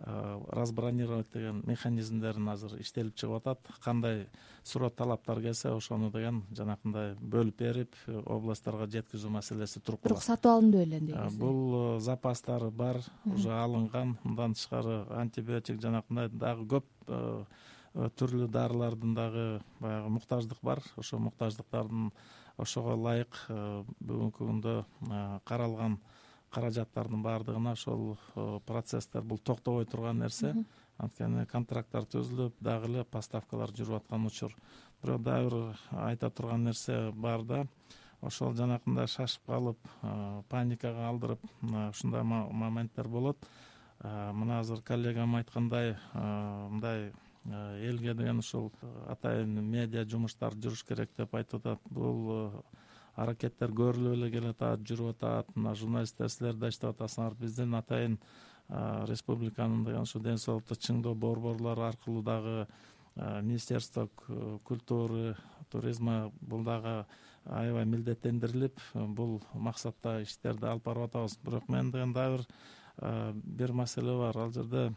разбронировать 0.00 1.32
деген 1.32 1.62
механизмдерин 1.66 2.48
азыр 2.48 2.80
иштелип 2.80 3.14
чыгып 3.14 3.36
атат. 3.36 3.58
Кандай 3.84 4.26
суроо 4.64 4.90
талаптар 4.90 5.40
келсе 5.40 5.70
ошону 5.70 6.10
деген 6.10 6.42
жанакындай 6.52 7.14
бөлүп 7.20 7.58
берип 7.58 7.94
областтарга 8.08 8.88
жеткизүү 8.90 9.30
маселеси 9.30 9.80
туруп 9.80 10.02
калат. 10.02 10.10
Бирок 10.10 10.22
сатып 10.26 10.50
алынды 10.50 10.82
беле 10.82 11.00
негизи 11.00 11.38
бул 11.38 12.00
запастары 12.00 12.70
бар 12.70 13.00
уже 13.24 13.52
алынган. 13.52 14.18
Мындан 14.24 14.54
тышкары 14.54 15.04
антибиотик 15.14 15.80
жанакындай 15.80 16.28
дагы 16.28 16.66
көп 16.74 16.86
түрлүү 17.94 18.48
дарылардын 18.50 19.14
дагы 19.14 19.62
баягы 19.80 20.08
муктаждык 20.18 20.58
бар. 20.62 20.82
Ошол 20.96 21.20
муктаждыктардын 21.28 22.10
ошого 22.58 22.94
ылайык 22.98 23.38
бүгүнкү 23.48 24.42
күндө 24.42 24.74
каралган 25.46 26.00
каражаттардын 26.54 27.22
баардыгына 27.22 27.74
ошол 27.74 28.16
процесстер 28.66 29.22
бул 29.22 29.38
токтобой 29.38 29.84
турган 29.86 30.22
нерсе. 30.22 30.54
Анткени 30.98 31.42
контракттар 31.50 32.06
түзүлүп 32.06 32.60
дагы 32.62 32.86
эле 32.92 33.04
поставкалар 33.04 33.72
жүрүп 33.74 34.04
аткан 34.04 34.28
учур. 34.28 34.54
Бирок 35.02 35.22
дагы 35.26 35.50
бир 35.50 36.00
айта 36.06 36.30
турган 36.30 36.64
нерсе 36.64 37.10
бар 37.10 37.42
да 37.42 37.64
ошол 38.22 38.54
жанакындай 38.56 39.10
шашып 39.10 39.44
калып 39.50 39.90
паникага 40.48 41.08
алдырып 41.08 41.42
ушундай 41.90 42.22
моменттер 42.24 43.08
болот. 43.08 43.36
Мына 44.00 44.60
азыр 44.60 44.82
коллегам 44.82 45.34
айткандай 45.36 45.96
мындай 46.14 47.12
элге 47.44 48.14
деген 48.14 48.38
ушул 48.38 48.70
атайын 49.08 49.58
медиа 49.68 50.06
жумуштар 50.08 50.54
жүрүш 50.54 50.86
керек 50.88 51.10
деп 51.18 51.34
айтып 51.34 51.66
атат. 51.66 51.80
Бул 51.90 52.62
аракеттер 53.16 53.70
көрүлүп 53.70 54.16
эле 54.16 54.30
келатат 54.30 54.82
жүрүп 54.86 55.14
атат. 55.14 55.52
Мына 55.56 55.74
журналисттер 55.78 56.28
силер 56.32 56.58
да 56.58 56.68
иштеп 56.72 56.94
атасыңар 56.94 57.36
биздин 57.38 57.74
атайын 57.74 58.18
республиканын 59.10 59.84
деген 59.84 60.08
ушу 60.08 60.20
ден 60.20 60.38
соолукту 60.38 60.74
чыңдоо 60.74 61.14
борборлору 61.14 61.82
аркылуу 61.82 62.22
дагы 62.22 62.66
министерство 63.14 64.08
культуры 64.64 65.36
туризма 65.70 66.32
бул 66.40 66.64
дагы 66.64 67.04
аябай 67.44 67.84
милдеттендирилип 67.84 68.80
бул 68.94 69.42
максатта 69.54 70.20
иштерди 70.22 70.66
алып 70.66 70.84
барып 70.84 71.10
атабыз. 71.10 71.38
Бирок 71.44 71.68
мен 71.68 71.90
деген 71.92 72.12
дагы 72.12 72.38
бир 72.38 72.46
бир 73.44 73.72
маселе 73.72 74.16
бар. 74.18 74.36
Ал 74.36 74.52
жерде 74.52 74.92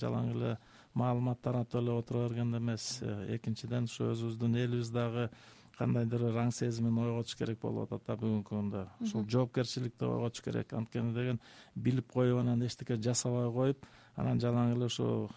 жалаң 0.00 0.32
эле 0.34 0.56
маалымат 0.94 1.40
таратып 1.42 1.80
эле 1.82 1.92
отура 1.92 2.28
бергенде 2.28 2.58
эмес. 2.58 3.02
Экинчиден 3.28 3.84
ушу 3.90 4.12
өзүбүздүн 4.14 4.56
элибиз 4.56 4.90
дагы 4.90 5.30
кандайдыр 5.80 6.26
бир 6.28 6.38
аң 6.44 6.52
сезимин 6.54 6.98
ойготуш 7.00 7.36
керек 7.40 7.60
болуп 7.62 7.88
атат 7.88 8.06
да 8.06 8.16
бүгүнкү 8.20 8.54
күндө. 8.54 8.84
Ушул 9.06 9.24
жоопкерчиликти 9.34 10.06
ойготуш 10.06 10.44
керек. 10.44 10.74
Анткени 10.76 11.14
деген 11.16 11.40
билип 11.74 12.12
коюп 12.12 12.42
анан 12.42 12.62
эчтеке 12.66 13.00
жасабай 13.00 13.50
коюп 13.54 13.86
анан 14.16 14.40
жалаң 14.42 14.74
эле 14.76 14.90
ушу 14.90 15.28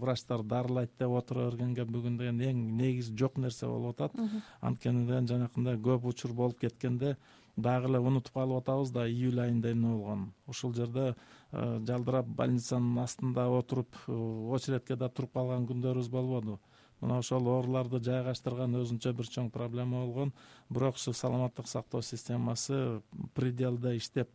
врачтар 0.00 0.42
дарылайт 0.42 0.92
деп 0.98 1.16
отура 1.16 1.48
бергенге 1.48 1.84
бүгүн 1.88 2.16
деген 2.20 2.40
эң 2.50 2.64
негизи 2.78 3.16
жок 3.16 3.38
нерсе 3.38 3.66
болуп 3.66 4.00
атат. 4.00 4.16
Анткени 4.60 5.06
деген 5.06 5.28
жанакындай 5.28 5.80
көп 5.80 6.08
учур 6.12 6.32
болуп 6.36 6.60
кеткенде 6.60 7.16
дагы 7.56 7.88
эле 7.88 7.98
унутуп 7.98 8.34
калып 8.34 8.62
атабыз 8.62 8.92
да 8.94 9.06
июль 9.08 9.40
айында 9.42 9.72
эмне 9.72 9.88
болгонун 9.88 10.32
ушул 10.48 10.74
жерде 10.74 11.14
жалдырап 11.52 12.26
больницанын 12.26 12.98
астында 13.04 13.48
отуруп 13.58 13.96
очередке 14.54 14.96
да 14.96 15.08
туруп 15.08 15.32
калган 15.34 15.66
күндөрүбүз 15.68 16.10
болбодубу 16.10 16.60
мына 17.00 17.18
ошол 17.20 17.48
ооруларды 17.48 18.00
жайгаштырган 18.04 18.76
өзүнчө 18.82 19.12
бир 19.16 19.28
чоң 19.28 19.50
проблема 19.50 20.04
болгон. 20.04 20.32
Бирок 20.68 20.96
ушу 20.96 21.12
саламаттык 21.12 21.68
сактоо 21.68 22.02
системасы 22.02 23.00
пределде 23.34 23.96
иштеп 23.96 24.28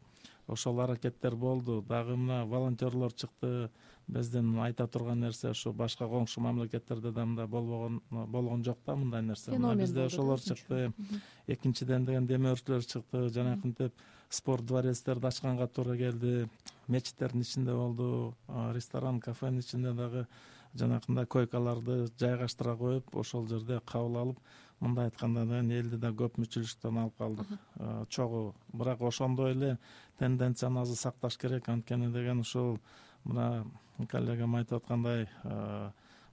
ошол 0.48 0.80
аракеттер 0.82 1.36
болду. 1.36 1.82
Дагы 1.88 2.16
мына 2.16 2.46
волонтерлор 2.46 3.14
чыкты. 3.14 3.70
Биздин 4.08 4.60
айта 4.62 4.86
турган 4.88 5.20
нерсе 5.20 5.50
ушу 5.50 5.74
башка 5.74 6.06
коңшу 6.06 6.42
мамлекеттерде 6.42 7.12
да 7.12 7.26
мындай 7.26 7.48
болбогон 7.48 8.02
болгон 8.12 8.64
жок 8.64 8.78
да 8.86 8.96
мындай 8.96 9.22
нерсе. 9.22 9.52
Мына 9.52 9.76
бизде 9.76 10.06
ошолор 10.06 10.40
чыкты. 10.40 10.92
Экинчиден 11.48 12.06
деген 12.06 12.28
демөөрчүлөр 12.28 12.86
чыкты. 12.86 13.30
Жанакынтип 13.30 13.94
спорт 14.30 14.66
дворецтерди 14.66 15.26
ачканга 15.28 15.68
туура 15.68 15.98
келди. 15.98 16.48
Мечиттердин 16.88 17.42
ичинде 17.42 17.74
болду? 17.74 18.36
Ресторан 18.74 19.20
кафенин 19.20 19.60
ичинде 19.60 19.94
дагы 19.94 20.28
жанакындай 20.76 21.26
койкаларды 21.26 22.06
жайгаштыра 22.20 22.76
коюп 22.78 23.16
ошол 23.16 23.48
жерде 23.48 23.80
кабыл 23.86 24.18
алып 24.22 24.40
мындай 24.80 25.10
айтканда 25.10 25.46
деген 25.46 25.72
элди 25.72 25.98
да 25.98 26.12
көп 26.12 26.38
мүчүлүштүктөн 26.42 27.00
алып 27.00 27.18
калдык. 27.18 27.54
Чогуу. 28.10 28.54
Бирок 28.74 29.02
ошондой 29.08 29.54
эле 29.56 29.78
тенденцияны 30.20 30.82
азыр 30.82 31.00
сакташ 31.00 31.38
керек. 31.38 31.70
Анткени 31.70 32.12
деген 32.12 32.40
ушул 32.40 32.80
мына 33.24 33.66
коллегам 34.12 34.56
айтып 34.56 34.84
аткандай 34.84 35.28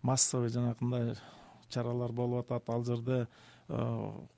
массовый 0.03 0.51
жанакындай 0.51 1.15
чаралар 1.69 2.13
болуп 2.13 2.51
атат. 2.51 2.69
Ал 2.69 2.85
жерде 2.85 3.27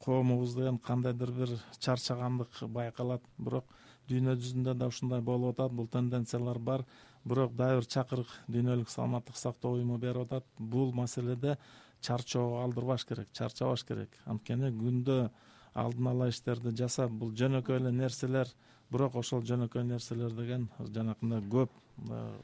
коомубуз 0.04 0.54
деген 0.54 0.78
кандайдыр 0.78 1.32
бир 1.32 1.56
чарчагандык 1.78 2.60
байкалат. 2.68 3.22
Бирок 3.38 3.64
дүйнө 4.08 4.36
жүзүндө 4.36 4.74
да 4.74 4.92
ушундай 4.92 5.20
болуп 5.20 5.58
атат. 5.58 5.72
Бул 5.72 5.88
тенденциялар 5.88 6.58
бар 6.58 6.84
бирок 7.24 7.54
дагы 7.56 7.80
бир 7.80 7.88
чакырык 7.88 8.30
дүйнөлүк 8.48 8.90
саламаттык 8.90 9.36
сактоо 9.36 9.74
уюму 9.78 9.98
берип 9.98 10.26
атат. 10.26 10.44
Бул 10.58 10.92
маселеде 10.92 11.56
чарчоого 12.00 12.62
алдырбаш 12.64 13.06
керек 13.08 13.28
чарчабаш 13.32 13.84
керек. 13.84 14.10
Анткени 14.24 14.70
күндө 14.70 15.30
алдын 15.74 16.10
ала 16.12 16.28
иштерди 16.28 16.74
жасап 16.76 17.10
бул 17.10 17.32
жөнөкөй 17.32 17.80
эле 17.80 17.92
нерселер 17.92 18.50
бирок 18.92 19.16
ошол 19.16 19.42
жөнөкөй 19.42 19.84
нерселер 19.88 20.34
деген 20.36 20.68
жанакындай 20.78 21.42
көп 21.50 21.72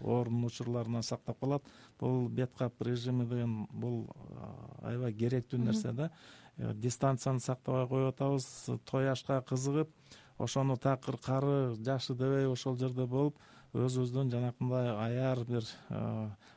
оорунун 0.01 0.47
учурларынан 0.49 1.03
сактап 1.03 1.41
калат. 1.41 1.63
Бул 2.01 2.29
бет 2.29 2.55
кап 2.59 2.83
режими 2.83 3.27
деген 3.27 3.67
бул 3.73 4.07
аябай 4.83 5.13
керектүү 5.13 5.61
нерсе 5.61 5.93
да. 5.93 6.11
Э, 6.57 6.73
дистанцияны 6.75 7.41
сактабай 7.41 7.87
коюп 7.89 8.15
атабыз 8.15 8.47
той 8.91 9.11
ашка 9.11 9.41
кызыгып 9.49 9.91
ошону 10.39 10.77
такыр 10.77 11.17
кары 11.17 11.75
жашы 11.77 12.15
дебей 12.15 12.47
ошол 12.47 12.77
жерде 12.77 13.07
болуп 13.07 13.39
өзүбүздүн 13.75 14.31
жанакындай 14.33 14.91
аяр 14.91 15.45
бир 15.47 15.67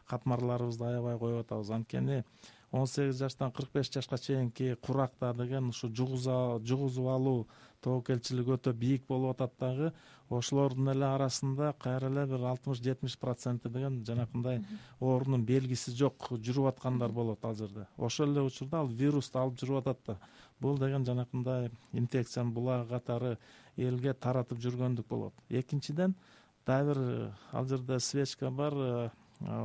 катмарларыбызды 0.09 0.85
аябай 0.85 1.17
коюп 1.19 1.45
атабыз. 1.45 1.69
Анткени 1.69 2.23
он 2.71 2.87
сегиз 2.87 3.19
жаштан 3.19 3.51
кырк 3.51 3.69
беш 3.73 3.91
жашка 3.93 4.17
чейинки 4.17 4.75
куракта 4.81 5.33
деген 5.33 5.69
ушу 5.69 5.89
жугузуп 5.93 7.07
алуу 7.07 7.47
тобокелчилиги 7.81 8.55
өтө 8.55 8.73
бийик 8.73 9.05
болуп 9.07 9.35
атат 9.35 9.53
дагы 9.59 9.91
ошолордун 10.29 10.89
эле 10.89 11.05
арасында 11.05 11.73
кайра 11.79 12.09
эле 12.09 12.25
бир 12.25 12.45
алтымыш 12.49 12.81
жетимиш 12.81 13.17
проценти 13.19 13.69
деген 13.69 14.01
жанакындай 14.07 14.63
оорунун 14.99 15.45
белгиси 15.45 15.93
жок 15.93 16.31
жүрүп 16.31 16.71
аткандар 16.71 17.11
болот 17.11 17.45
ал 17.45 17.55
жерде. 17.55 17.85
Ошол 17.97 18.31
эле 18.31 18.41
учурда 18.41 18.79
ал 18.79 18.87
вирусту 18.87 19.39
алып 19.39 19.59
жүрүп 19.61 19.81
атат 19.83 19.99
да. 20.07 20.17
Бул 20.59 20.79
деген 20.79 21.05
жанакындай 21.05 21.69
инфекциянын 21.91 22.53
булагы 22.53 22.89
катары 22.89 23.37
элге 23.77 24.13
таратып 24.13 24.57
жүргөндүк 24.63 25.07
болот. 25.07 25.33
Экинчиден 25.49 26.15
дагы 26.65 26.93
бир 26.93 27.01
э, 27.01 27.31
ал 27.51 27.67
жерде 27.67 27.99
свечка 27.99 28.51
бар 28.51 28.73
э, 28.73 29.09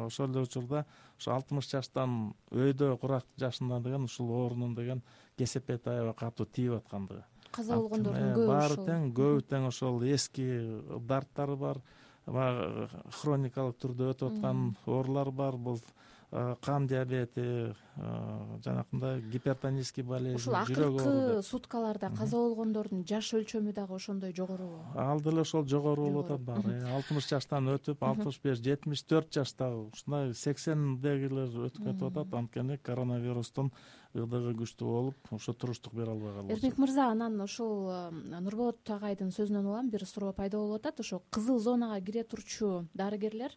ошол 0.07 0.31
эле 0.31 0.43
учурда 0.43 0.85
ушу 1.19 1.33
алтымыш 1.33 1.71
жаштан 1.71 2.35
өйдө 2.51 2.97
курак 2.99 3.27
жашында 3.39 3.81
деген 3.81 4.05
ушул 4.05 4.31
оорунун 4.31 4.75
деген 4.75 5.03
кесепети 5.37 5.89
аябай 5.89 6.15
катуу 6.15 6.47
тийип 6.47 6.79
аткандыгы. 6.83 7.25
Каза 7.51 7.77
болгондордун 7.77 8.35
көбү 8.35 8.47
баары 8.47 8.77
тең 8.85 9.13
көбү 9.15 9.47
тең 9.49 9.69
ошол 9.71 10.03
эски 10.03 10.49
дарттары 11.09 11.57
бар 11.57 11.81
баягы 12.27 12.89
хроникалык 13.21 13.79
түрдө 13.79 14.13
өтүп 14.13 14.37
аткан 14.37 14.77
оорулар 14.87 15.31
бар. 15.31 15.57
Бул 15.57 15.81
Э, 15.81 16.18
кан 16.31 16.87
диабети 16.87 17.75
э, 17.97 18.59
жанакындай 18.63 19.23
гипертонический 19.23 20.03
болезнь 20.03 20.37
ушул 20.37 20.57
акыркы 20.57 21.43
суткаларда 21.43 22.11
каза 22.11 22.37
болгондордун 22.37 23.07
жаш 23.09 23.33
өлчөмү 23.39 23.73
дагы 23.73 23.97
ошондой 23.97 24.35
жогорубу 24.37 24.83
ал 24.95 25.21
деле 25.21 25.41
ошол 25.41 25.67
жогору 25.67 26.11
болуп 26.11 26.27
атат 26.27 26.41
баары. 26.41 26.75
Э, 26.83 26.93
алтымыш 26.99 27.31
жаштан 27.31 27.71
өтүп 27.73 28.05
алтымыш 28.05 28.41
беш 28.45 28.61
жетимиш 28.61 29.03
төрт 29.09 29.33
жаштагы 29.33 29.89
ушундай 29.89 30.35
сексендегилер 30.35 31.49
өтүп 31.49 31.89
кетип 31.89 32.05
атат. 32.11 32.35
Анткени 32.35 32.77
коронавирустун 32.77 33.73
ыдыгы 34.13 34.53
күчтүү 34.61 34.93
болуп 34.93 35.33
ошо 35.33 35.55
туруштук 35.55 35.97
бере 35.97 36.13
албай 36.13 36.35
калып 36.35 36.53
эрмек 36.59 36.79
мырза 36.79 37.09
анан 37.09 37.41
ошол 37.41 37.89
нурболот 38.37 38.85
агайдын 38.85 39.33
сөзүнөн 39.33 39.65
улам 39.65 39.91
бир 39.91 40.05
суроо 40.05 40.33
пайда 40.33 40.59
болуп 40.59 40.83
атат. 40.83 41.01
Ошо 41.01 41.23
кызыл 41.31 41.59
зонага 41.59 42.01
кире 42.05 42.25
турчу 42.25 42.87
дарыгерлер 42.93 43.57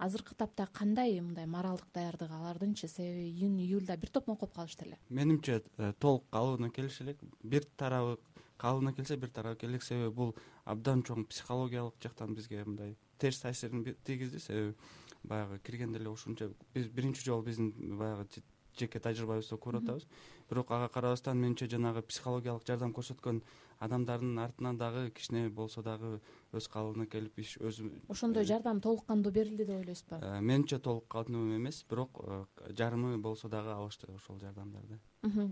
азыркы 0.00 0.34
тапта 0.34 0.66
кандай 0.72 1.20
мындай 1.20 1.46
моралдык 1.46 1.88
даярдык 1.94 2.30
алардынчы? 2.30 2.88
Себеби 2.88 3.28
июнь 3.28 3.60
июльда 3.60 3.96
бир 3.96 4.10
топ 4.10 4.26
моңкоп 4.30 4.54
калышты 4.54 4.86
эле 4.86 4.98
менимче 5.08 5.62
э, 5.76 5.92
толук 5.98 6.24
калыбына 6.30 6.70
келиш 6.70 7.00
элек 7.02 7.20
бир 7.42 7.64
тарабы 7.76 8.18
калыбына 8.58 8.94
келсе 8.94 9.16
бир 9.16 9.30
тарабы 9.30 9.66
элек 9.66 9.82
себеби 9.82 10.10
бул 10.14 10.34
абдан 10.64 11.02
чоң 11.02 11.26
психологиялык 11.28 11.94
жактан 12.02 12.34
бизге 12.34 12.64
мындай 12.64 12.96
терс 13.18 13.40
таасирин 13.40 13.84
тийгизди. 14.04 14.38
Себеби 14.38 14.74
баягы 15.22 15.58
киргенде 15.58 15.98
эле 15.98 16.08
ушунча 16.08 16.50
биз 16.74 16.88
биринчи 16.88 17.24
жолу 17.24 17.42
биздин 17.42 17.72
баягы 17.98 18.42
жеке 18.78 19.00
тажрыйбабызда 19.00 19.58
көрүп 19.60 19.84
атабыз. 19.84 20.06
Бирок 20.48 20.70
ага 20.70 20.88
карабастан 20.88 21.38
менимче 21.38 21.68
жанагы 21.68 22.02
психологиялык 22.02 22.66
жардам 22.66 22.94
көрсөткөн 22.96 23.42
адамдардын 23.80 24.38
артынан 24.38 24.78
дагы 24.78 25.10
кичине 25.10 25.48
болсо 25.48 25.82
дагы 25.82 26.20
өз 26.52 26.66
калыбына 26.68 27.06
келип 27.10 27.38
иш 27.40 27.56
өзү 27.58 27.88
ошондой 28.12 28.44
жардам 28.44 28.80
толук 28.80 29.06
кандуу 29.08 29.32
берилди 29.32 29.64
деп 29.64 29.80
ойлойсузбу 29.80 30.18
э, 30.20 30.40
менимче 30.40 30.78
толук 30.78 31.08
кандуу 31.08 31.46
эмес 31.56 31.84
бирок 31.88 32.20
э, 32.22 32.44
жарымы 32.76 33.16
болсо 33.18 33.48
дагы 33.48 33.72
алышты 33.72 34.06
ошол 34.12 34.38
жардамдарды. 34.38 35.00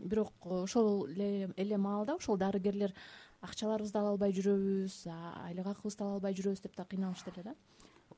Бирок 0.04 0.32
ошол 0.44 1.06
эле 1.08 1.76
маалда 1.78 2.16
ошол 2.16 2.36
дарыгерлер 2.36 2.94
акчаларыбызды 3.40 3.98
ала 3.98 4.12
албай 4.14 4.32
жүрөбүз 4.36 5.06
айлык 5.46 5.66
акыбызды 5.72 6.04
ала 6.04 6.18
албай 6.18 6.34
жүрөбүз 6.34 6.62
деп 6.62 6.76
да 6.76 6.84
кыйналышты 6.84 7.32
эле 7.34 7.50
да? 7.50 7.54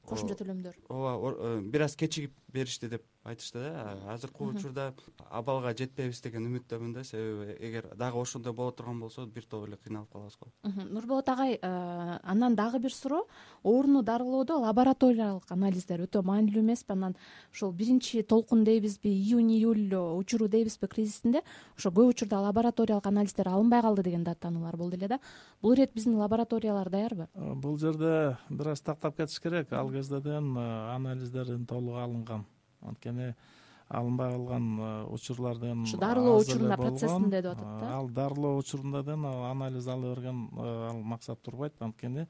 Кошумча 0.06 0.34
төлөмдөр. 0.34 0.76
ооба 0.88 1.34
э, 1.36 1.60
бир 1.60 1.82
аз 1.82 1.94
кечигип 1.96 2.34
беришти 2.48 2.88
деп 2.88 3.04
айтышты 3.24 3.60
да 3.60 3.96
азыркы 4.08 4.44
учурда 4.44 4.94
абалга 5.28 5.74
жетпейбиз 5.76 6.22
деген 6.24 6.46
үмүттөмүн 6.48 6.94
да 6.94 7.02
себеби 7.04 7.52
эгер 7.60 7.90
дагы 7.96 8.16
ошондой 8.20 8.54
боло 8.56 8.72
турган 8.72 9.00
болсо 9.00 9.26
бир 9.26 9.44
топ 9.44 9.66
эле 9.68 9.76
кыйналып 9.76 10.12
калабыз 10.12 10.38
го. 10.40 10.48
Нурболот 10.64 11.28
агай 11.28 11.58
э, 11.60 12.18
андан 12.22 12.56
дагы 12.56 12.78
бир 12.78 12.94
суроо. 12.94 13.26
Ооруну 13.62 14.02
дарылоодо 14.02 14.56
лабораториялык 14.58 15.44
анализдер 15.52 16.00
өтө 16.06 16.22
маанилүү 16.24 16.62
эмеспи 16.64 16.92
анан 16.92 17.16
ушул 17.52 17.72
биринчи 17.72 18.22
толкун 18.22 18.64
дейбизби 18.64 19.08
июнь 19.08 19.52
июль 19.52 19.94
учуру 19.94 20.48
дейбизби 20.48 20.88
кризисинде 20.88 21.42
ошо 21.76 21.90
көп 21.90 22.14
учурда 22.14 22.40
лабораториялык 22.40 23.06
анализдер 23.06 23.48
алынбай 23.48 23.82
калды 23.82 24.02
деген 24.02 24.24
даттануулар 24.24 24.76
болду 24.76 24.96
эле 24.96 25.08
да. 25.08 25.20
Бул 25.60 25.74
ирет 25.74 25.92
биздин 25.92 26.16
лабораториялар 26.16 26.88
даярбы? 26.88 27.28
Э, 27.34 27.54
бул 27.54 27.76
жерде 27.76 28.38
бир 28.48 28.68
аз 28.68 28.80
тактап 28.80 29.16
кетиш 29.16 29.40
керек. 29.40 29.72
Ал 29.72 29.90
кезде 29.90 30.20
деген 30.20 30.56
анализдердин 30.56 31.66
толугу 31.66 31.98
алынган 31.98 32.46
анткени 32.82 33.34
алынбай 33.90 34.30
калган 34.30 34.78
э, 34.78 35.04
учурлар 35.10 35.58
деген 35.58 35.82
ушу 35.82 35.98
дарылоо 35.98 36.38
учурунда 36.40 36.76
процессинде 36.76 37.42
деп 37.42 37.52
атат 37.52 37.80
да. 37.80 37.96
ал 37.96 38.08
дарылоо 38.08 38.56
учурунда 38.58 39.02
деген 39.02 39.24
анализ 39.26 39.86
ала 39.88 40.14
берген 40.14 40.48
э, 40.52 40.88
ал 40.90 41.02
максат 41.02 41.42
турбайт. 41.42 41.74
Анткени 41.80 42.26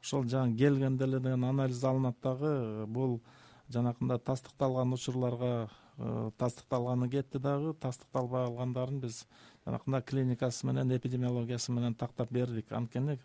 ошол 0.00 0.24
жаңы 0.24 0.56
келгенде 0.56 1.04
эле 1.04 1.20
деген 1.20 1.44
анализ 1.44 1.84
алынат 1.84 2.16
дагы 2.22 2.48
э, 2.48 2.86
бул 2.86 3.20
жанакындай 3.68 4.18
тастыкталган 4.18 4.92
учурларга 4.92 5.68
тастыкталганы 6.38 7.08
кетти 7.10 7.38
дагы 7.38 7.74
тастыкталбай 7.74 8.46
калгандарын 8.46 9.00
биз 9.00 9.26
жанакындай 9.66 10.02
клиникасы 10.02 10.66
менен 10.66 10.96
эпидемиологиясы 10.96 11.72
менен 11.72 11.94
тактап 11.94 12.30
бердик. 12.32 12.72
Анткени 12.72 13.18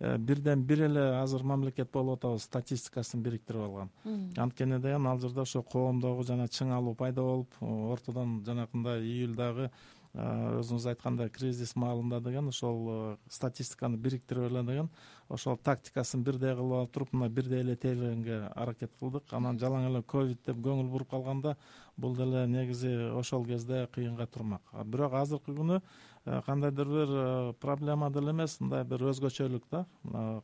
Э, 0.00 0.18
бирден 0.18 0.62
бир 0.66 0.82
эле 0.88 1.02
азыр 1.20 1.44
мамлекет 1.46 1.90
болуп 1.92 2.18
атабыз 2.18 2.42
статистикасын 2.48 3.22
бириктирип 3.22 3.62
алган. 3.62 3.90
Анткени 4.36 4.80
деген 4.82 5.06
ал 5.06 5.20
жерде 5.20 5.40
ошо 5.40 5.62
коомдогу 5.62 6.24
жана 6.24 6.48
чыңалуу 6.48 6.96
пайда 6.98 7.22
болуп 7.22 7.54
ортодон 7.60 8.42
жанакындай 8.44 9.02
июльдагы 9.02 9.70
өзүңүз 10.14 10.86
айткандай 10.92 11.30
кризис 11.34 11.74
маалында 11.76 12.20
деген 12.22 12.48
ошол 12.52 13.16
статистиканы 13.28 13.98
бириктирип 13.98 14.46
эле 14.50 14.62
деген 14.62 14.90
ошол 15.28 15.58
тактикасын 15.58 16.22
бирдей 16.22 16.54
кылып 16.54 16.78
алып 16.78 16.92
туруп 16.94 17.12
мына 17.12 17.28
бирдей 17.28 17.64
эле 17.64 17.74
тейлегенге 17.76 18.40
аракет 18.54 18.94
кылдык. 19.00 19.32
Анан 19.32 19.58
жалаң 19.58 19.88
эле 19.90 20.02
ковид 20.02 20.38
деп 20.46 20.62
көңүл 20.62 20.90
буруп 20.92 21.10
калганда 21.10 21.56
бул 21.96 22.14
деле 22.16 22.46
негизи 22.46 22.94
ошол 23.10 23.46
кезде 23.46 23.88
кыйынга 23.94 24.26
турмак. 24.26 24.62
Бирок 24.84 25.18
азыркы 25.18 25.54
күнү 25.54 25.80
Э, 26.26 26.40
кандайдыр 26.46 26.88
бир 26.88 27.08
э, 27.10 27.52
проблема 27.60 28.08
деле 28.10 28.32
эмес 28.32 28.56
мындай 28.60 28.84
бир 28.88 29.02
өзгөчөлүк 29.10 29.66
да. 29.70 29.82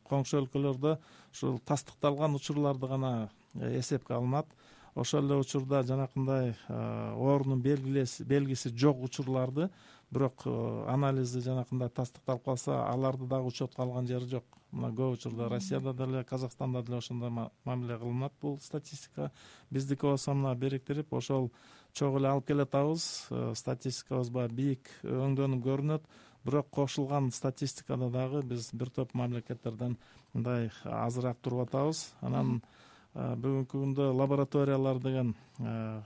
Коңшу 0.05 0.37
өлкөлөрдө 0.43 0.99
ушул 1.33 1.57
тастыкталган 1.65 2.37
учурларды 2.37 2.85
гана 2.87 3.31
э, 3.55 3.79
эсепке 3.79 4.13
алынат 4.13 4.45
ошол 4.95 5.25
эле 5.25 5.39
учурда 5.39 5.83
жанакындай 5.83 6.55
оорунун 6.69 7.61
белгиси 7.61 8.69
жок 8.75 9.03
учурларды 9.03 9.69
бирок 10.11 10.43
анализи 10.45 11.41
жанакындай 11.41 11.89
тастыкталып 11.89 12.43
калса 12.43 12.83
аларды 12.89 13.27
дагы 13.27 13.47
учетко 13.47 13.83
алган 13.83 14.07
жери 14.07 14.27
жок. 14.27 14.43
Мына 14.71 14.93
көп 14.95 15.17
учурда 15.17 15.49
россияда 15.51 15.93
деле 15.93 16.23
казакстанда 16.23 16.81
деле 16.83 16.97
ошондой 16.97 17.29
мамиле 17.65 17.97
кылынат 17.97 18.33
бул 18.41 18.59
статистика. 18.59 19.31
Биздики 19.69 20.05
болсо 20.05 20.33
мына 20.33 20.55
бириктирип 20.55 21.13
ошол 21.13 21.51
чогуу 21.93 22.19
эле 22.19 22.29
алып 22.29 22.47
келатабыз. 22.47 23.27
Э, 23.31 23.53
статистикабыз 23.55 24.29
баягы 24.29 24.55
бийик 24.55 24.91
өңдөнүп 25.03 25.63
көрүнөт. 25.65 26.07
Бирок 26.45 26.69
кошулган 26.71 27.31
статистикада 27.31 28.09
дагы 28.09 28.43
биз 28.43 28.71
бир 28.73 28.89
топ 28.89 29.13
мамлекеттерден 29.13 29.97
мындай 30.33 30.71
азыраак 30.83 31.37
туруп 31.41 31.67
атабыз. 31.67 32.13
Анан 32.21 32.61
бүгүнкү 33.13 33.75
күндө 33.75 34.11
лабораториялар 34.15 34.99
деген 35.03 35.33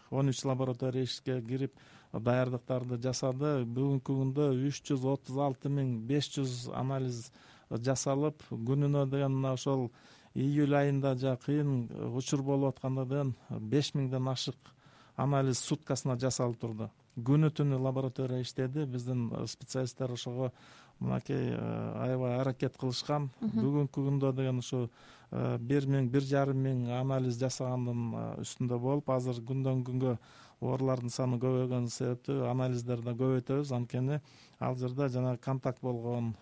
он 0.09 0.29
үч 0.31 0.41
лаборатория 0.45 1.05
ишке 1.05 1.41
кирип 1.45 1.75
даярдыктарды 2.11 2.97
жасады. 3.01 3.65
Бүгүнкү 3.65 4.15
күндө 4.21 4.49
үч 4.65 4.81
жүз 4.89 5.05
отуз 5.13 5.37
алты 5.37 5.69
миң 5.69 5.99
беш 6.09 6.31
жүз 6.33 6.71
анализ 6.73 7.29
жасалып 7.69 8.41
күнүнө 8.49 9.05
деген 9.11 9.37
мына 9.37 9.53
ошол 9.53 9.89
июль 10.33 10.75
айында 10.75 11.15
жана 11.15 11.37
кыйын 11.45 11.89
учур 12.17 12.41
болуп 12.43 12.73
атканда 12.73 13.05
деген 13.05 13.35
беш 13.69 13.93
миңден 13.93 14.27
ашык 14.31 14.73
анализ 15.15 15.61
суткасына 15.63 16.17
жасалып 16.19 16.59
турду. 16.59 16.89
Күнү 17.15 17.51
түнү 17.55 17.77
лаборатория 17.79 18.41
иштеди. 18.41 18.85
Биздин 18.85 19.29
специалисттер 19.47 20.11
ошого 20.11 20.51
мынакей 20.99 21.51
э, 21.51 21.59
аябай 22.05 22.39
аракет 22.39 22.77
кылышкан 22.79 23.29
бүгүнкү 23.41 24.05
күндө 24.07 24.31
деген 24.37 24.61
ушу 24.63 24.85
э, 25.31 25.57
бир 25.59 25.87
миң 25.91 26.09
бир 26.13 26.25
жарым 26.25 26.61
миң 26.63 26.87
анализ 26.99 27.39
жасагандын 27.41 28.41
үстүндө 28.43 28.79
болуп 28.79 29.11
азыр 29.15 29.41
күндөн 29.45 29.83
күнгө 29.87 30.17
оорулардын 30.63 31.11
саны 31.11 31.39
көбөйгөн 31.41 31.89
себептүү 31.91 32.45
анализдерди 32.49 33.09
да 33.09 33.13
көбөйтөбүз. 33.19 33.73
Анткени 33.75 34.21
ал 34.63 34.77
жерде 34.79 35.09
жанагы 35.11 35.41
контакт 35.43 35.81
болгон 35.83 36.33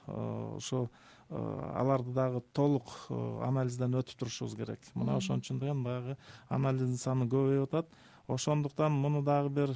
ушу 0.58 0.88
аларды 1.34 2.14
дагы 2.14 2.44
толук 2.54 2.94
анализден 3.10 3.98
өтүп 3.98 4.20
турушубуз 4.22 4.56
керек. 4.60 4.86
Мына 4.94 5.18
ошон 5.18 5.42
үчүн 5.42 5.60
деген 5.60 5.84
баягы 5.84 6.18
анализдин 6.50 6.98
саны 6.98 7.28
көбөйүп 7.32 7.74
атат. 7.74 7.90
Ошондуктан 8.28 8.94
муну 8.94 9.24
дагы 9.24 9.50
бир 9.50 9.76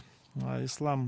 ислам 0.63 1.08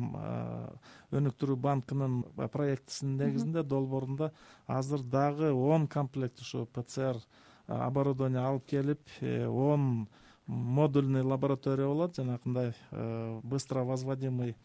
өнүктүрүү 1.12 1.58
банкынын 1.58 2.24
проектисинин 2.54 3.18
негизинде 3.18 3.64
долбоорунда 3.64 4.32
азыр 4.68 5.04
дагы 5.04 5.52
он 5.54 5.88
комплект 5.88 6.42
ушу 6.42 6.68
пцр 6.74 7.22
оборудование 7.70 8.42
алып 8.42 8.66
келип 8.66 9.00
э, 9.22 9.46
он 9.46 10.08
модульный 10.48 11.22
лаборатория 11.22 11.86
болот 11.88 12.16
жанакындай 12.16 12.74
э, 12.92 13.40
быстро 13.44 13.84
возводимый 13.84 14.56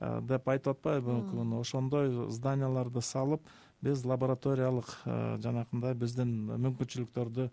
э, 0.00 0.20
деп 0.22 0.48
айтып 0.48 0.74
атпайбы. 0.74 1.20
Бүгүнкү 1.22 1.60
ошондой 1.60 2.10
зданияларды 2.30 3.02
салып 3.02 3.46
биз 3.80 4.04
лабораториялык 4.04 4.90
жанакындай 5.38 5.94
биздин 5.94 6.32
мүмкүнчүлүктөрдү 6.58 7.50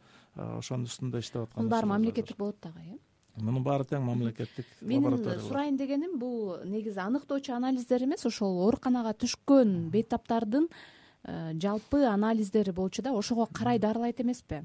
ошонун 0.57 0.89
үстүндө 0.89 1.21
иштеп 1.21 1.43
аткан 1.45 1.61
мунун 1.61 1.75
баары 1.75 1.91
мамлекеттик 1.93 2.37
болот 2.37 2.57
дагы 2.63 2.81
э 2.81 2.97
мунун 3.41 3.63
баары 3.63 3.85
тең 3.87 4.03
мамлекеттик 4.05 4.67
менин 4.81 5.17
сурайын 5.47 5.77
дегеним 5.77 6.17
бул 6.19 6.57
негизи 6.65 7.01
аныктоочу 7.03 7.55
анализдер 7.55 8.05
эмес 8.05 8.25
ошол 8.25 8.61
ооруканага 8.65 9.13
түшкөн 9.13 9.89
бейтаптардын 9.93 10.67
э, 10.69 11.53
жалпы 11.59 12.05
анализдери 12.07 12.71
болчу 12.71 13.03
да 13.03 13.13
ошого 13.13 13.47
карай 13.51 13.79
дарылайт 13.79 14.21
эмеспи. 14.21 14.63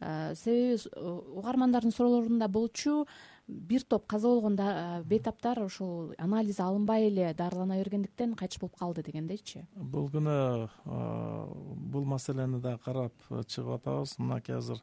Э, 0.00 0.34
себеби 0.34 0.78
угармандардын 0.96 1.92
суроолорунда 1.92 2.48
болчу 2.48 3.06
бир 3.46 3.82
топ 3.82 4.06
каза 4.06 4.28
болгон 4.28 4.56
э, 4.58 5.02
бейтаптар 5.04 5.62
ошол 5.62 6.14
анализ 6.18 6.58
алынбай 6.60 7.06
эле 7.08 7.34
дарылана 7.34 7.78
бергендиктен 7.78 8.34
кайтыш 8.34 8.60
болуп 8.60 8.76
калды 8.76 9.02
дегендейчи. 9.06 9.66
Бул 9.76 10.10
күнү 10.10 10.68
бул 10.84 12.04
маселени 12.04 12.60
да 12.60 12.78
карап 12.84 13.14
чыгып 13.28 13.78
атабыз. 13.78 14.18
Мынакей 14.18 14.56
азыр 14.56 14.82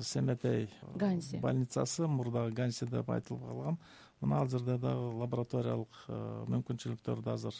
семетей 0.00 0.70
ганси. 0.94 1.38
больницасы 1.38 2.06
мурдагы 2.06 2.52
ганси 2.52 2.86
деп 2.86 3.10
айтылып 3.10 3.42
калган. 3.46 3.78
Мына 4.20 4.40
ал 4.40 4.48
жерде 4.48 4.76
дагы 4.76 5.14
лабораториялык 5.16 5.88
мүмкүнчүлүктөрдү 6.52 7.30
азыр 7.32 7.54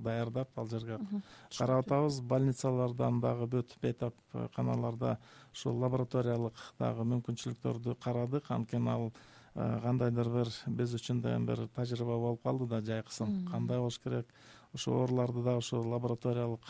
даярдап 0.00 0.48
ал 0.56 0.68
жерге 0.68 0.98
карап 1.58 1.84
атабыз. 1.86 2.20
Больницалардан 2.20 3.20
дагы 3.20 3.46
бүт 3.46 3.74
бейтапканаларда 3.82 5.18
ушул 5.52 5.76
лабораториялык 5.82 6.54
дагы 6.78 7.04
мүмкүнчүлүктөрдү 7.12 7.96
карадык. 8.00 8.50
Анткени 8.50 8.88
ал 8.88 9.12
кандайдыр 9.54 10.28
бир 10.32 10.52
биз 10.66 10.94
үчүн 10.94 11.20
деген 11.20 11.44
бир 11.46 11.68
тажрыйба 11.76 12.16
болуп 12.16 12.42
калды 12.42 12.66
да 12.68 12.80
жайкысын 12.80 13.48
кандай 13.50 13.78
болуш 13.78 13.98
керек? 13.98 14.26
Ошол 14.72 15.02
ооруларды 15.02 15.42
дагы 15.42 15.58
ушу 15.58 15.82
лабораториялык 15.82 16.64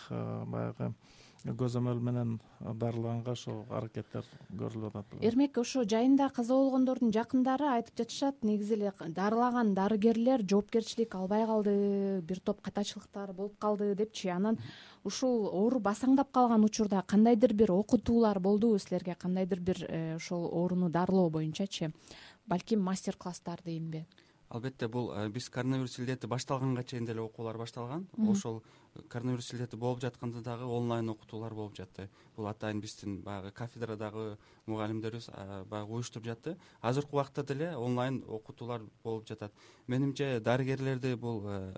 баягы 0.47 0.95
көзөмөл 1.45 2.01
менен 2.03 2.39
дарылаганга 2.61 3.33
ошо 3.37 3.65
аракеттер 3.71 4.27
көрүлүп 4.59 4.97
атат 4.99 5.23
эрмек 5.23 5.59
ошо 5.63 5.85
жайында 5.87 6.29
каза 6.35 6.57
болгондордун 6.59 7.13
жакындары 7.15 7.69
айтып 7.77 8.03
жатышат. 8.03 8.43
Негизи 8.43 8.75
эле 8.75 8.93
дарылаган 9.15 9.75
дарыгерлер 9.75 10.43
жоопкерчилик 10.43 11.15
албай 11.15 11.47
калды 11.47 12.21
бир 12.23 12.41
топ 12.41 12.61
катачылыктар 12.61 13.33
болуп 13.33 13.59
калды 13.59 13.95
депчи. 13.95 14.29
Анан 14.29 14.59
ушул 15.05 15.47
оору 15.47 15.79
басаңдап 15.81 16.33
калган 16.33 16.65
учурда 16.65 17.03
кандайдыр 17.07 17.55
бир 17.55 17.73
окутуулар 17.73 18.41
болдубу 18.41 18.79
силерге 18.79 19.15
кандайдыр 19.15 19.61
бир 19.61 19.85
э, 19.89 20.17
ошол 20.17 20.47
ооруну 20.47 20.89
дарылоо 20.91 21.31
боюнчачы. 21.31 21.93
Балким 22.47 22.83
мастер 22.83 23.17
класстар 23.17 23.61
дейинби 23.65 24.07
албетте 24.49 24.89
бул 24.89 25.13
э, 25.13 25.29
биз 25.29 25.49
коронавирус 25.51 25.99
илдети 25.99 26.27
башталганга 26.27 26.83
чейин 26.85 27.05
деле 27.05 27.21
окуулар 27.21 27.59
башталган. 27.59 28.07
Ошол 28.17 28.63
коронавирус 29.09 29.53
илдети 29.53 29.77
болуп 29.77 30.01
жатканда 30.01 30.41
дагы 30.43 30.65
онлайн 30.65 31.09
окутуулар 31.09 31.55
болуп 31.55 31.77
жатты. 31.77 32.09
Бул 32.37 32.47
атайын 32.47 32.81
биздин 32.81 33.21
баягы 33.23 33.51
кафедрадагы 33.53 34.39
мугалимдерибиз 34.67 35.31
баягы 35.67 35.93
уюштуруп 35.93 36.27
жатты. 36.27 36.57
Азыркы 36.81 37.17
убакта 37.17 37.43
деле 37.43 37.77
онлайн 37.77 38.25
окутуулар 38.27 38.83
болуп 39.05 39.27
жатат. 39.29 39.53
Менимче 39.87 40.41
дарыгерлерди 40.41 41.15
бул 41.15 41.43
э, 41.47 41.75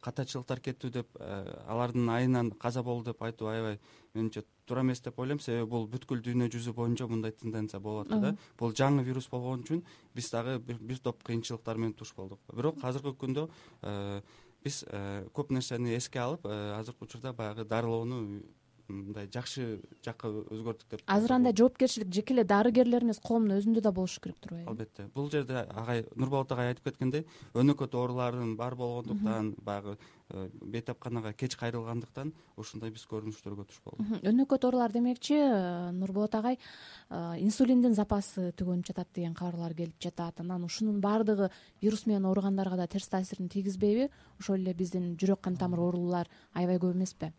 катачылыктар 0.00 0.60
кетти 0.60 0.90
деп 0.90 1.08
э, 1.18 1.62
алардын 1.66 2.08
айынан 2.08 2.50
каза 2.52 2.82
болду 2.82 3.12
деп 3.12 3.22
айтуу 3.22 3.48
аябай 3.48 3.80
менимче 4.14 4.44
туура 4.66 4.82
эмес 4.82 5.00
деп 5.00 5.18
ойлойм. 5.18 5.40
Себеби 5.40 5.68
бул 5.70 5.86
бүткүл 5.90 6.22
дүйнө 6.22 6.48
жүзү 6.52 6.74
боюнча 6.74 7.08
мындай 7.10 7.32
тенденция 7.32 7.80
болуп 7.80 8.06
атат 8.06 8.22
да. 8.22 8.34
Бул 8.58 8.74
жаңы 8.74 9.04
вирус 9.06 9.28
болгон 9.30 9.64
үчүн 9.64 9.84
биз 10.14 10.30
дагы 10.30 10.58
бир 10.58 10.98
топ 10.98 11.22
кыйынчылыктар 11.26 11.76
менен 11.76 11.94
туш 11.94 12.14
болдук. 12.14 12.40
Бирок 12.52 12.82
азыркы 12.82 13.14
күндө 13.18 13.48
э, 13.82 14.22
биз 14.66 14.82
э, 14.90 15.24
көп 15.36 15.54
нерсени 15.54 15.94
эске 15.96 16.20
алып 16.24 16.46
азыркы 16.50 17.06
учурда 17.06 17.32
баягы 17.32 17.64
дарылоону 17.64 18.42
мындай 18.88 19.28
жакшы 19.32 19.80
жакка 20.04 20.28
өзгөрттүк 20.30 20.90
деп 20.90 21.02
азыр 21.10 21.34
анда 21.36 21.52
жоопкерчилик 21.56 22.12
жеке 22.14 22.34
эле 22.34 22.44
дарыгерлер 22.44 23.04
эмес 23.04 23.18
коомдун 23.22 23.58
өзүндө 23.58 23.82
да 23.82 23.92
болушу 23.92 24.20
керек 24.20 24.38
турбайбы 24.40 24.70
албетте. 24.70 25.08
Бул 25.14 25.30
жерде 25.30 25.64
агай 25.74 26.04
нурболот 26.14 26.52
агай 26.52 26.72
айтып 26.72 26.90
кеткендей 26.90 27.26
өнөкөт 27.54 27.94
оорулардын 27.94 28.56
бар 28.56 28.76
болгондуктан 28.76 29.54
баягы 29.62 29.96
э, 30.30 30.48
бейтапканага 30.62 31.32
кеч 31.32 31.56
кайрылгандыктан 31.56 32.32
ушундай 32.56 32.90
биз 32.90 33.06
көрүнүштөргө 33.10 33.66
туш 33.66 33.80
болдук. 33.84 34.20
Өнөкөт 34.22 34.68
оорулар 34.68 34.92
демекчи 34.92 35.34
э, 35.38 35.90
нурболот 35.92 36.34
агай 36.34 36.58
э, 36.58 37.38
инсулиндин 37.42 37.94
запасы 37.94 38.52
түгөнүп 38.58 38.86
жатат 38.92 39.10
деген 39.14 39.34
кабарлар 39.34 39.74
келип 39.74 39.98
жатат. 40.02 40.40
Анан 40.40 40.64
ушунун 40.64 41.00
баардыгы 41.00 41.50
вирус 41.82 42.06
менен 42.06 42.26
ооругандарга 42.26 42.76
да 42.76 42.86
терс 42.86 43.08
таасирин 43.08 43.48
тийгизбейби. 43.48 44.10
Ошол 44.38 44.62
эле 44.62 44.74
биздин 44.74 45.16
жүрөк 45.16 45.42
кан 45.42 45.56
тамыр 45.56 45.80
оорулуулар 45.88 46.30
аябай 46.54 46.78
көп 46.78 46.94
эмеспи 46.94 47.32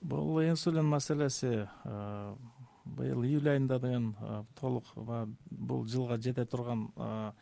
бул 0.00 0.40
инсулин 0.42 0.86
маселеси 0.88 1.68
э, 1.84 2.34
быйыл 2.84 3.24
июль 3.24 3.50
айында 3.52 3.78
деген 3.78 4.14
э, 4.20 4.42
толук 4.60 4.84
бул 5.50 5.84
жылга 5.86 6.16
жете 6.16 6.44
турган 6.44 6.88
э, 6.96 7.32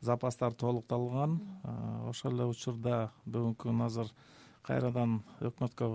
запастар 0.00 0.52
толукталган. 0.52 1.40
Ошол 2.08 2.34
эле 2.34 2.46
учурда 2.50 3.12
бүгүнкү 3.24 3.68
күн 3.68 3.84
азыр 3.86 4.08
кайрадан 4.66 5.20
өкмөткө 5.40 5.88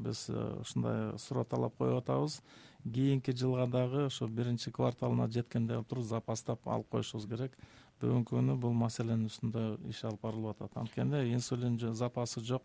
биз 0.00 0.28
ушундай 0.62 1.18
суроо 1.18 1.44
талап 1.44 1.76
коюп 1.76 2.02
атабыз. 2.02 2.40
Кийинки 2.82 3.32
жылга 3.36 3.66
дагы 3.66 4.06
ошо 4.06 4.26
биринчи 4.26 4.72
кварталына 4.72 5.28
жеткенде 5.28 5.82
туруп 5.84 6.04
запастап 6.04 6.66
алып 6.66 6.88
коюшубуз 6.96 7.28
керек. 7.28 7.52
Бүгүнкү 8.00 8.38
күнү 8.38 8.56
бул 8.56 8.72
маселенин 8.72 9.28
үстүндө 9.28 9.76
иш 9.92 10.02
алып 10.04 10.24
барылып 10.24 10.56
атат. 10.56 10.80
Анткени 10.80 11.34
инсулин 11.34 11.78
запасы 11.94 12.40
жок 12.40 12.64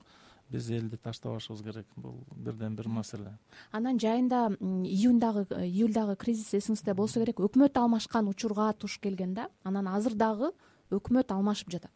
биз 0.52 0.70
элди 0.72 0.98
таштабашыбыз 0.98 1.64
керек 1.64 1.88
бул 1.96 2.24
бирден 2.36 2.76
бир 2.76 2.88
маселе. 2.88 3.38
Анан 3.72 4.00
жайында 4.00 4.48
июньдагы 4.60 5.46
июльдагы 5.66 6.16
кризис 6.16 6.54
эсиңизде 6.54 6.94
болсо 6.94 7.20
керек 7.20 7.40
өкмөт 7.40 7.78
алмашкан 7.78 8.28
учурга 8.28 8.72
туш 8.74 9.00
келген 9.00 9.34
да 9.34 9.50
анан 9.64 9.88
азыр 9.88 10.16
дагы 10.16 10.52
өкмөт 10.92 11.32
алмашып 11.32 11.72
жатат 11.72 11.92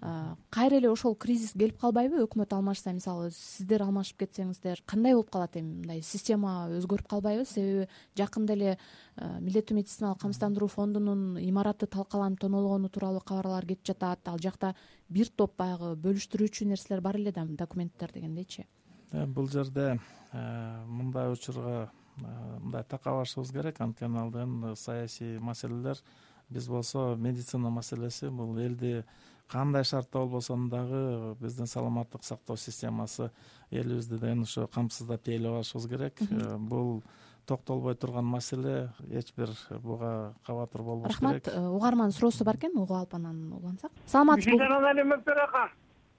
кайра 0.00 0.76
эле 0.76 0.90
ошол 0.90 1.14
кризис 1.14 1.52
келип 1.52 1.78
калбайбы? 1.80 2.20
Өкмөт 2.24 2.52
алмашса 2.52 2.92
мисалы 2.92 3.30
сиздер 3.32 3.82
алмашып 3.86 4.18
кетсеңиздер 4.24 4.82
кандай 4.86 5.14
болуп 5.14 5.30
калат 5.32 5.56
эми 5.56 5.80
мындай 5.80 6.02
система 6.02 6.68
өзгөрүп 6.76 7.08
калбайбы? 7.08 7.46
Себеби 7.48 7.88
жакында 8.18 8.52
эле 8.52 8.76
милдеттүү 9.16 9.78
медициналык 9.78 10.20
камсыздандыруу 10.20 10.68
фондунун 10.68 11.38
имараты 11.40 11.86
талкаланып 11.86 12.40
тонолгону 12.44 12.90
тууралуу 12.92 13.24
кабарлар 13.24 13.64
кетип 13.64 13.86
жатат. 13.88 14.20
Ал 14.28 14.38
жакта 14.38 14.74
бир 15.08 15.30
топ 15.32 15.56
баягы 15.56 15.94
бөлүштүрүүчү 15.96 16.68
нерселер 16.68 17.00
бар 17.00 17.16
эле 17.16 17.32
да 17.32 17.46
документтер 17.46 18.12
дегендейчи. 18.12 18.66
Э, 19.12 19.26
бул 19.26 19.48
жерде 19.48 19.98
э, 20.32 20.84
мындай 20.86 21.32
учурга 21.32 21.90
э, 22.18 22.58
мындай 22.60 22.84
такабашыбыз 22.84 23.52
керек. 23.52 23.80
Анткени 23.80 24.18
ал 24.18 24.30
деген 24.30 24.76
саясий 24.76 25.38
маселелер 25.38 26.02
биз 26.50 26.68
болсо 26.68 27.16
медицина 27.16 27.70
маселеси 27.70 28.28
бул 28.28 28.58
элди 28.58 29.04
кандай 29.50 29.84
шартта 29.84 30.18
болбосо 30.18 30.56
дагы 30.70 31.36
биздин 31.40 31.66
саламаттык 31.66 32.24
сактоо 32.24 32.56
системасы 32.56 33.30
элибизди 33.70 34.18
деген 34.18 34.42
ошо 34.42 34.66
камсыздап 34.66 35.22
тейлеп 35.22 35.52
алышыбыз 35.52 35.88
керек. 35.88 36.14
Э, 36.30 36.56
бул 36.58 37.02
токтолбой 37.46 37.94
турган 37.94 38.24
маселе 38.24 38.92
эч 39.10 39.32
бир 39.36 39.50
буга 39.70 40.34
кабатыр 40.46 40.82
болбош 40.82 41.16
керек. 41.16 41.46
Рахмат 41.46 41.48
э, 41.48 41.68
угармандын 41.68 42.12
суроосу 42.12 42.44
бар 42.44 42.56
экен 42.56 42.76
угуп 42.76 42.92
алып 42.92 43.14
анан 43.14 43.52
улантсак 43.52 43.92
саламатсызбы 44.06 44.58
жанаган 44.58 45.02
эместер 45.02 45.38
ака. 45.38 45.70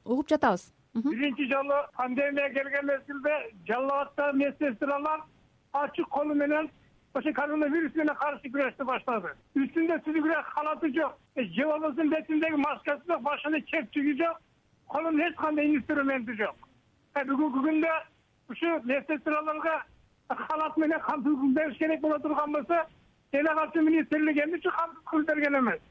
Угуп 0.06 0.30
жатабыз. 0.30 0.72
Биринчи 0.94 1.48
жолу 1.52 1.76
пандемия 1.96 2.50
келген 2.54 2.86
мезгилде 2.88 3.54
жалал 3.68 4.02
абадта 4.02 4.32
медсестралар 4.34 5.24
ачык 5.74 6.08
колу 6.10 6.34
менен 6.34 6.72
ошо 7.18 7.34
коронавирус 7.34 7.96
менен 7.96 8.16
каршы 8.16 8.50
күрөштү 8.54 8.86
баштады. 8.86 9.32
Үстүндө 9.58 9.98
түзүгүрөөк 10.06 10.50
халаты 10.54 10.92
жок. 10.94 11.18
Э, 11.36 11.44
же 11.56 11.66
болбосо 11.66 12.04
бетиндеги 12.14 12.58
маскасы 12.62 13.02
жок 13.08 13.22
башына 13.22 13.62
чептиги 13.62 14.14
жок 14.22 14.38
колунда 14.88 15.28
эч 15.28 15.36
кандай 15.36 15.76
инструменти 15.76 16.36
жок. 16.38 16.56
Э, 17.16 17.24
бүгүнкү 17.26 17.64
күндө 17.66 17.94
ушу 18.50 18.68
медсестраларга 18.84 19.84
халат 20.30 20.78
менен 20.78 21.00
камсыз 21.00 21.54
бериш 21.56 21.78
керек 21.78 22.02
боло 22.02 22.20
турган 22.20 22.52
болсо 22.52 22.86
делегация 23.32 23.82
министрлиги 23.82 24.44
эмне 24.44 24.58
үчүн 24.58 24.78
камсыз 24.78 25.04
кылып 25.10 25.28
берген 25.28 25.60
эмес? 25.60 25.82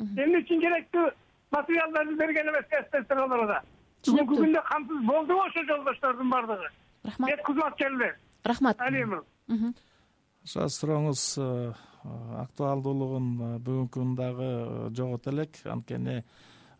Эмне 0.00 0.42
үчүн 0.42 0.60
керектүү 0.60 1.06
материалдарды 1.52 2.16
берген 2.16 2.48
эмес 2.48 2.66
медсестраларга? 2.74 3.62
Бүгүнкү 4.06 4.42
күндө 4.42 4.66
камсыз 4.72 5.06
болдубу 5.06 5.46
ошо 5.46 5.64
жолдоштордун 5.64 6.30
баардыгы 6.30 6.68
рахмат. 7.04 7.30
Мед 7.30 7.42
кызматкерлер. 7.46 8.18
Рахмат. 8.44 8.80
Алимов 8.80 9.24
ошо 10.42 10.66
сурооңуз 10.68 11.22
э, 11.38 11.46
актуалдуулугун 12.42 13.26
э, 13.32 13.50
бүгүнкү 13.62 13.94
күн 13.94 14.14
дагы 14.18 14.46
э, 14.48 14.88
жогото 14.96 15.30
элек 15.30 15.60
анткени 15.70 16.22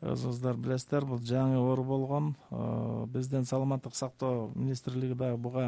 өзүңүздөр 0.03 0.57
билесиздер 0.59 1.07
бул 1.07 1.21
жаңы 1.23 1.61
оору 1.61 1.85
болгон. 1.87 2.33
Биздин 3.15 3.45
саламаттык 3.47 3.95
сактоо 3.95 4.49
министрлиги 4.57 5.15
дагы 5.15 5.37
буга 5.39 5.67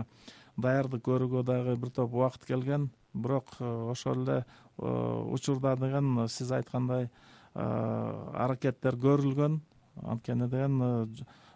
даярдык 0.57 1.05
көрүүгө 1.07 1.45
дагы 1.47 1.77
бир 1.79 1.93
топ 1.95 2.17
убакыт 2.19 2.43
келген. 2.49 2.89
Бирок 3.15 3.55
ошол 3.61 4.25
эле 4.25 4.41
учурда 4.77 5.77
деген 5.79 6.27
сиз 6.27 6.51
айткандай 6.51 7.13
аракеттер 7.55 8.99
көрүлгөн. 8.99 9.61
Анткени 10.03 10.51
деген 10.51 10.83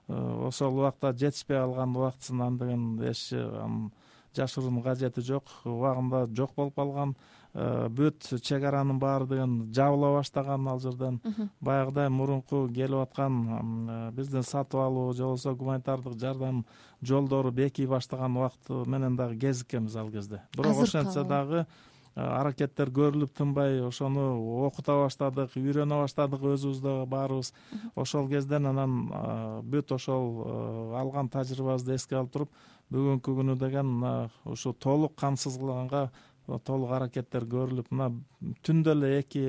ошол 0.07 0.79
убакта 0.79 1.11
жетишпей 1.11 1.59
калган 1.59 1.97
убактысынан 1.99 2.63
деген 2.63 2.87
эч 3.11 3.33
жашыруунун 4.39 4.83
кажети 4.83 5.25
жок 5.25 5.51
убагында 5.65 6.27
жок 6.37 6.55
болуп 6.57 6.77
калган 6.79 7.15
э, 7.55 7.89
бүт 7.91 8.29
чек 8.43 8.65
аранын 8.65 9.01
баары 9.03 9.27
деген 9.27 9.57
жабыла 9.75 10.15
баштаган 10.19 10.69
ал 10.69 10.81
жерден. 10.81 11.21
Баягыдай 11.61 12.09
мурунку 12.09 12.67
келип 12.69 13.03
аткан 13.03 13.41
э, 13.49 13.99
биздин 14.17 14.43
сатып 14.43 14.81
алуу 14.81 15.13
же 15.13 15.25
болбосо 15.25 15.55
гуманитардык 15.55 16.19
жардам 16.19 16.65
жолдору 17.03 17.51
бекий 17.51 17.87
баштаган 17.87 18.37
убакыт 18.37 18.87
менен 18.87 19.17
дагы 19.17 19.39
кезиккенбиз 19.39 19.97
ал 19.97 20.11
кезде. 20.11 20.43
Бирок 20.57 20.83
ошентсе 20.83 21.25
дагы 21.25 21.67
аракеттер 22.19 22.91
көрүлүп 22.95 23.35
тынбай 23.39 23.81
ошону 23.87 24.25
окута 24.67 24.97
баштадык 25.03 25.57
үйрөнө 25.61 26.01
баштадык 26.03 26.43
өзүбүз 26.53 26.81
дагы 26.85 27.07
баарыбыз 27.13 27.53
ошол 27.97 28.29
кезден 28.33 28.67
анан 28.73 28.97
бүт 29.71 29.93
ошол 29.95 30.43
алган 30.99 31.31
тажрыйбабызды 31.33 31.95
эске 31.95 32.19
алып 32.19 32.33
туруп 32.35 32.57
бүгүнкү 32.93 33.37
күнү 33.41 33.59
деген 33.61 33.87
мына 34.01 34.31
ушу 34.45 34.73
толук 34.73 35.15
камсыздганга 35.21 36.09
толук 36.65 36.95
аракеттер 36.97 37.45
көрүлүп 37.45 37.93
мына 37.93 38.11
түндө 38.65 38.97
эле 38.97 39.19
эки 39.21 39.45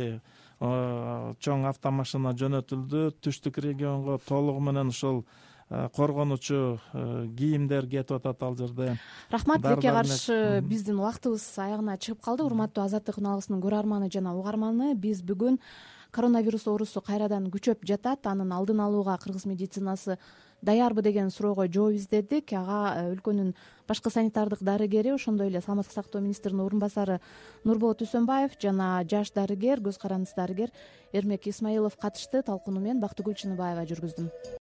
чоң 0.59 1.63
автомашина 1.69 2.33
жөнөтүлдү. 2.35 3.05
Түштүк 3.23 3.61
регионго 3.63 4.17
толугу 4.27 4.59
менен 4.59 4.91
ушул 4.91 5.23
коргонуучу 5.69 6.79
кийимдер 7.37 7.87
кетип 7.87 8.17
атат 8.17 8.43
ал 8.43 8.57
жерде. 8.57 8.97
Рахмат 9.29 9.61
тилекке 9.61 9.91
каршы 9.91 10.61
биздин 10.65 10.99
убактыбыз 10.99 11.45
аягына 11.57 11.97
чыгып 11.97 12.23
калды. 12.25 12.43
Урматтуу 12.43 12.83
азаттык 12.83 13.19
үн 13.21 13.29
алгысынын 13.35 13.61
көрөрманы 13.61 14.09
жана 14.09 14.33
угарманы 14.35 14.95
биз 14.95 15.21
бүгүн 15.21 15.59
коронавирус 16.11 16.65
оорусу 16.67 17.01
кайрадан 17.01 17.51
күчөп 17.53 17.85
жатат. 17.85 18.25
Анын 18.25 18.51
алдын 18.51 18.81
алууга 18.81 19.17
кыргыз 19.21 19.45
медицинасы 19.45 20.17
даярбы 20.61 21.01
деген 21.01 21.29
суроого 21.29 21.67
жооп 21.71 21.95
издедик. 21.95 22.51
Ага 22.53 22.79
э, 22.95 23.13
өлкөнүн 23.13 23.53
башкы 23.87 24.09
санитардык 24.09 24.63
дарыгери 24.65 25.13
ошондой 25.13 25.47
эле 25.47 25.61
саламаттык 25.61 25.93
сактоо 25.93 26.21
министринин 26.21 26.65
орун 26.65 26.79
басары 26.79 27.19
нурболот 27.63 28.01
үсөнбаев 28.01 28.57
жана 28.59 29.03
жаш 29.05 29.31
дарыгер 29.31 29.79
көз 29.85 30.01
карандысы 30.01 30.35
дарыгер 30.35 30.73
эрмек 31.13 31.47
исмаилов 31.47 31.95
катышты 31.97 32.41
талкууну 32.41 32.81
мен 32.81 32.99
бактыгүл 32.99 33.37
чыныбаева 33.37 33.85
жүргүздүм 33.85 34.29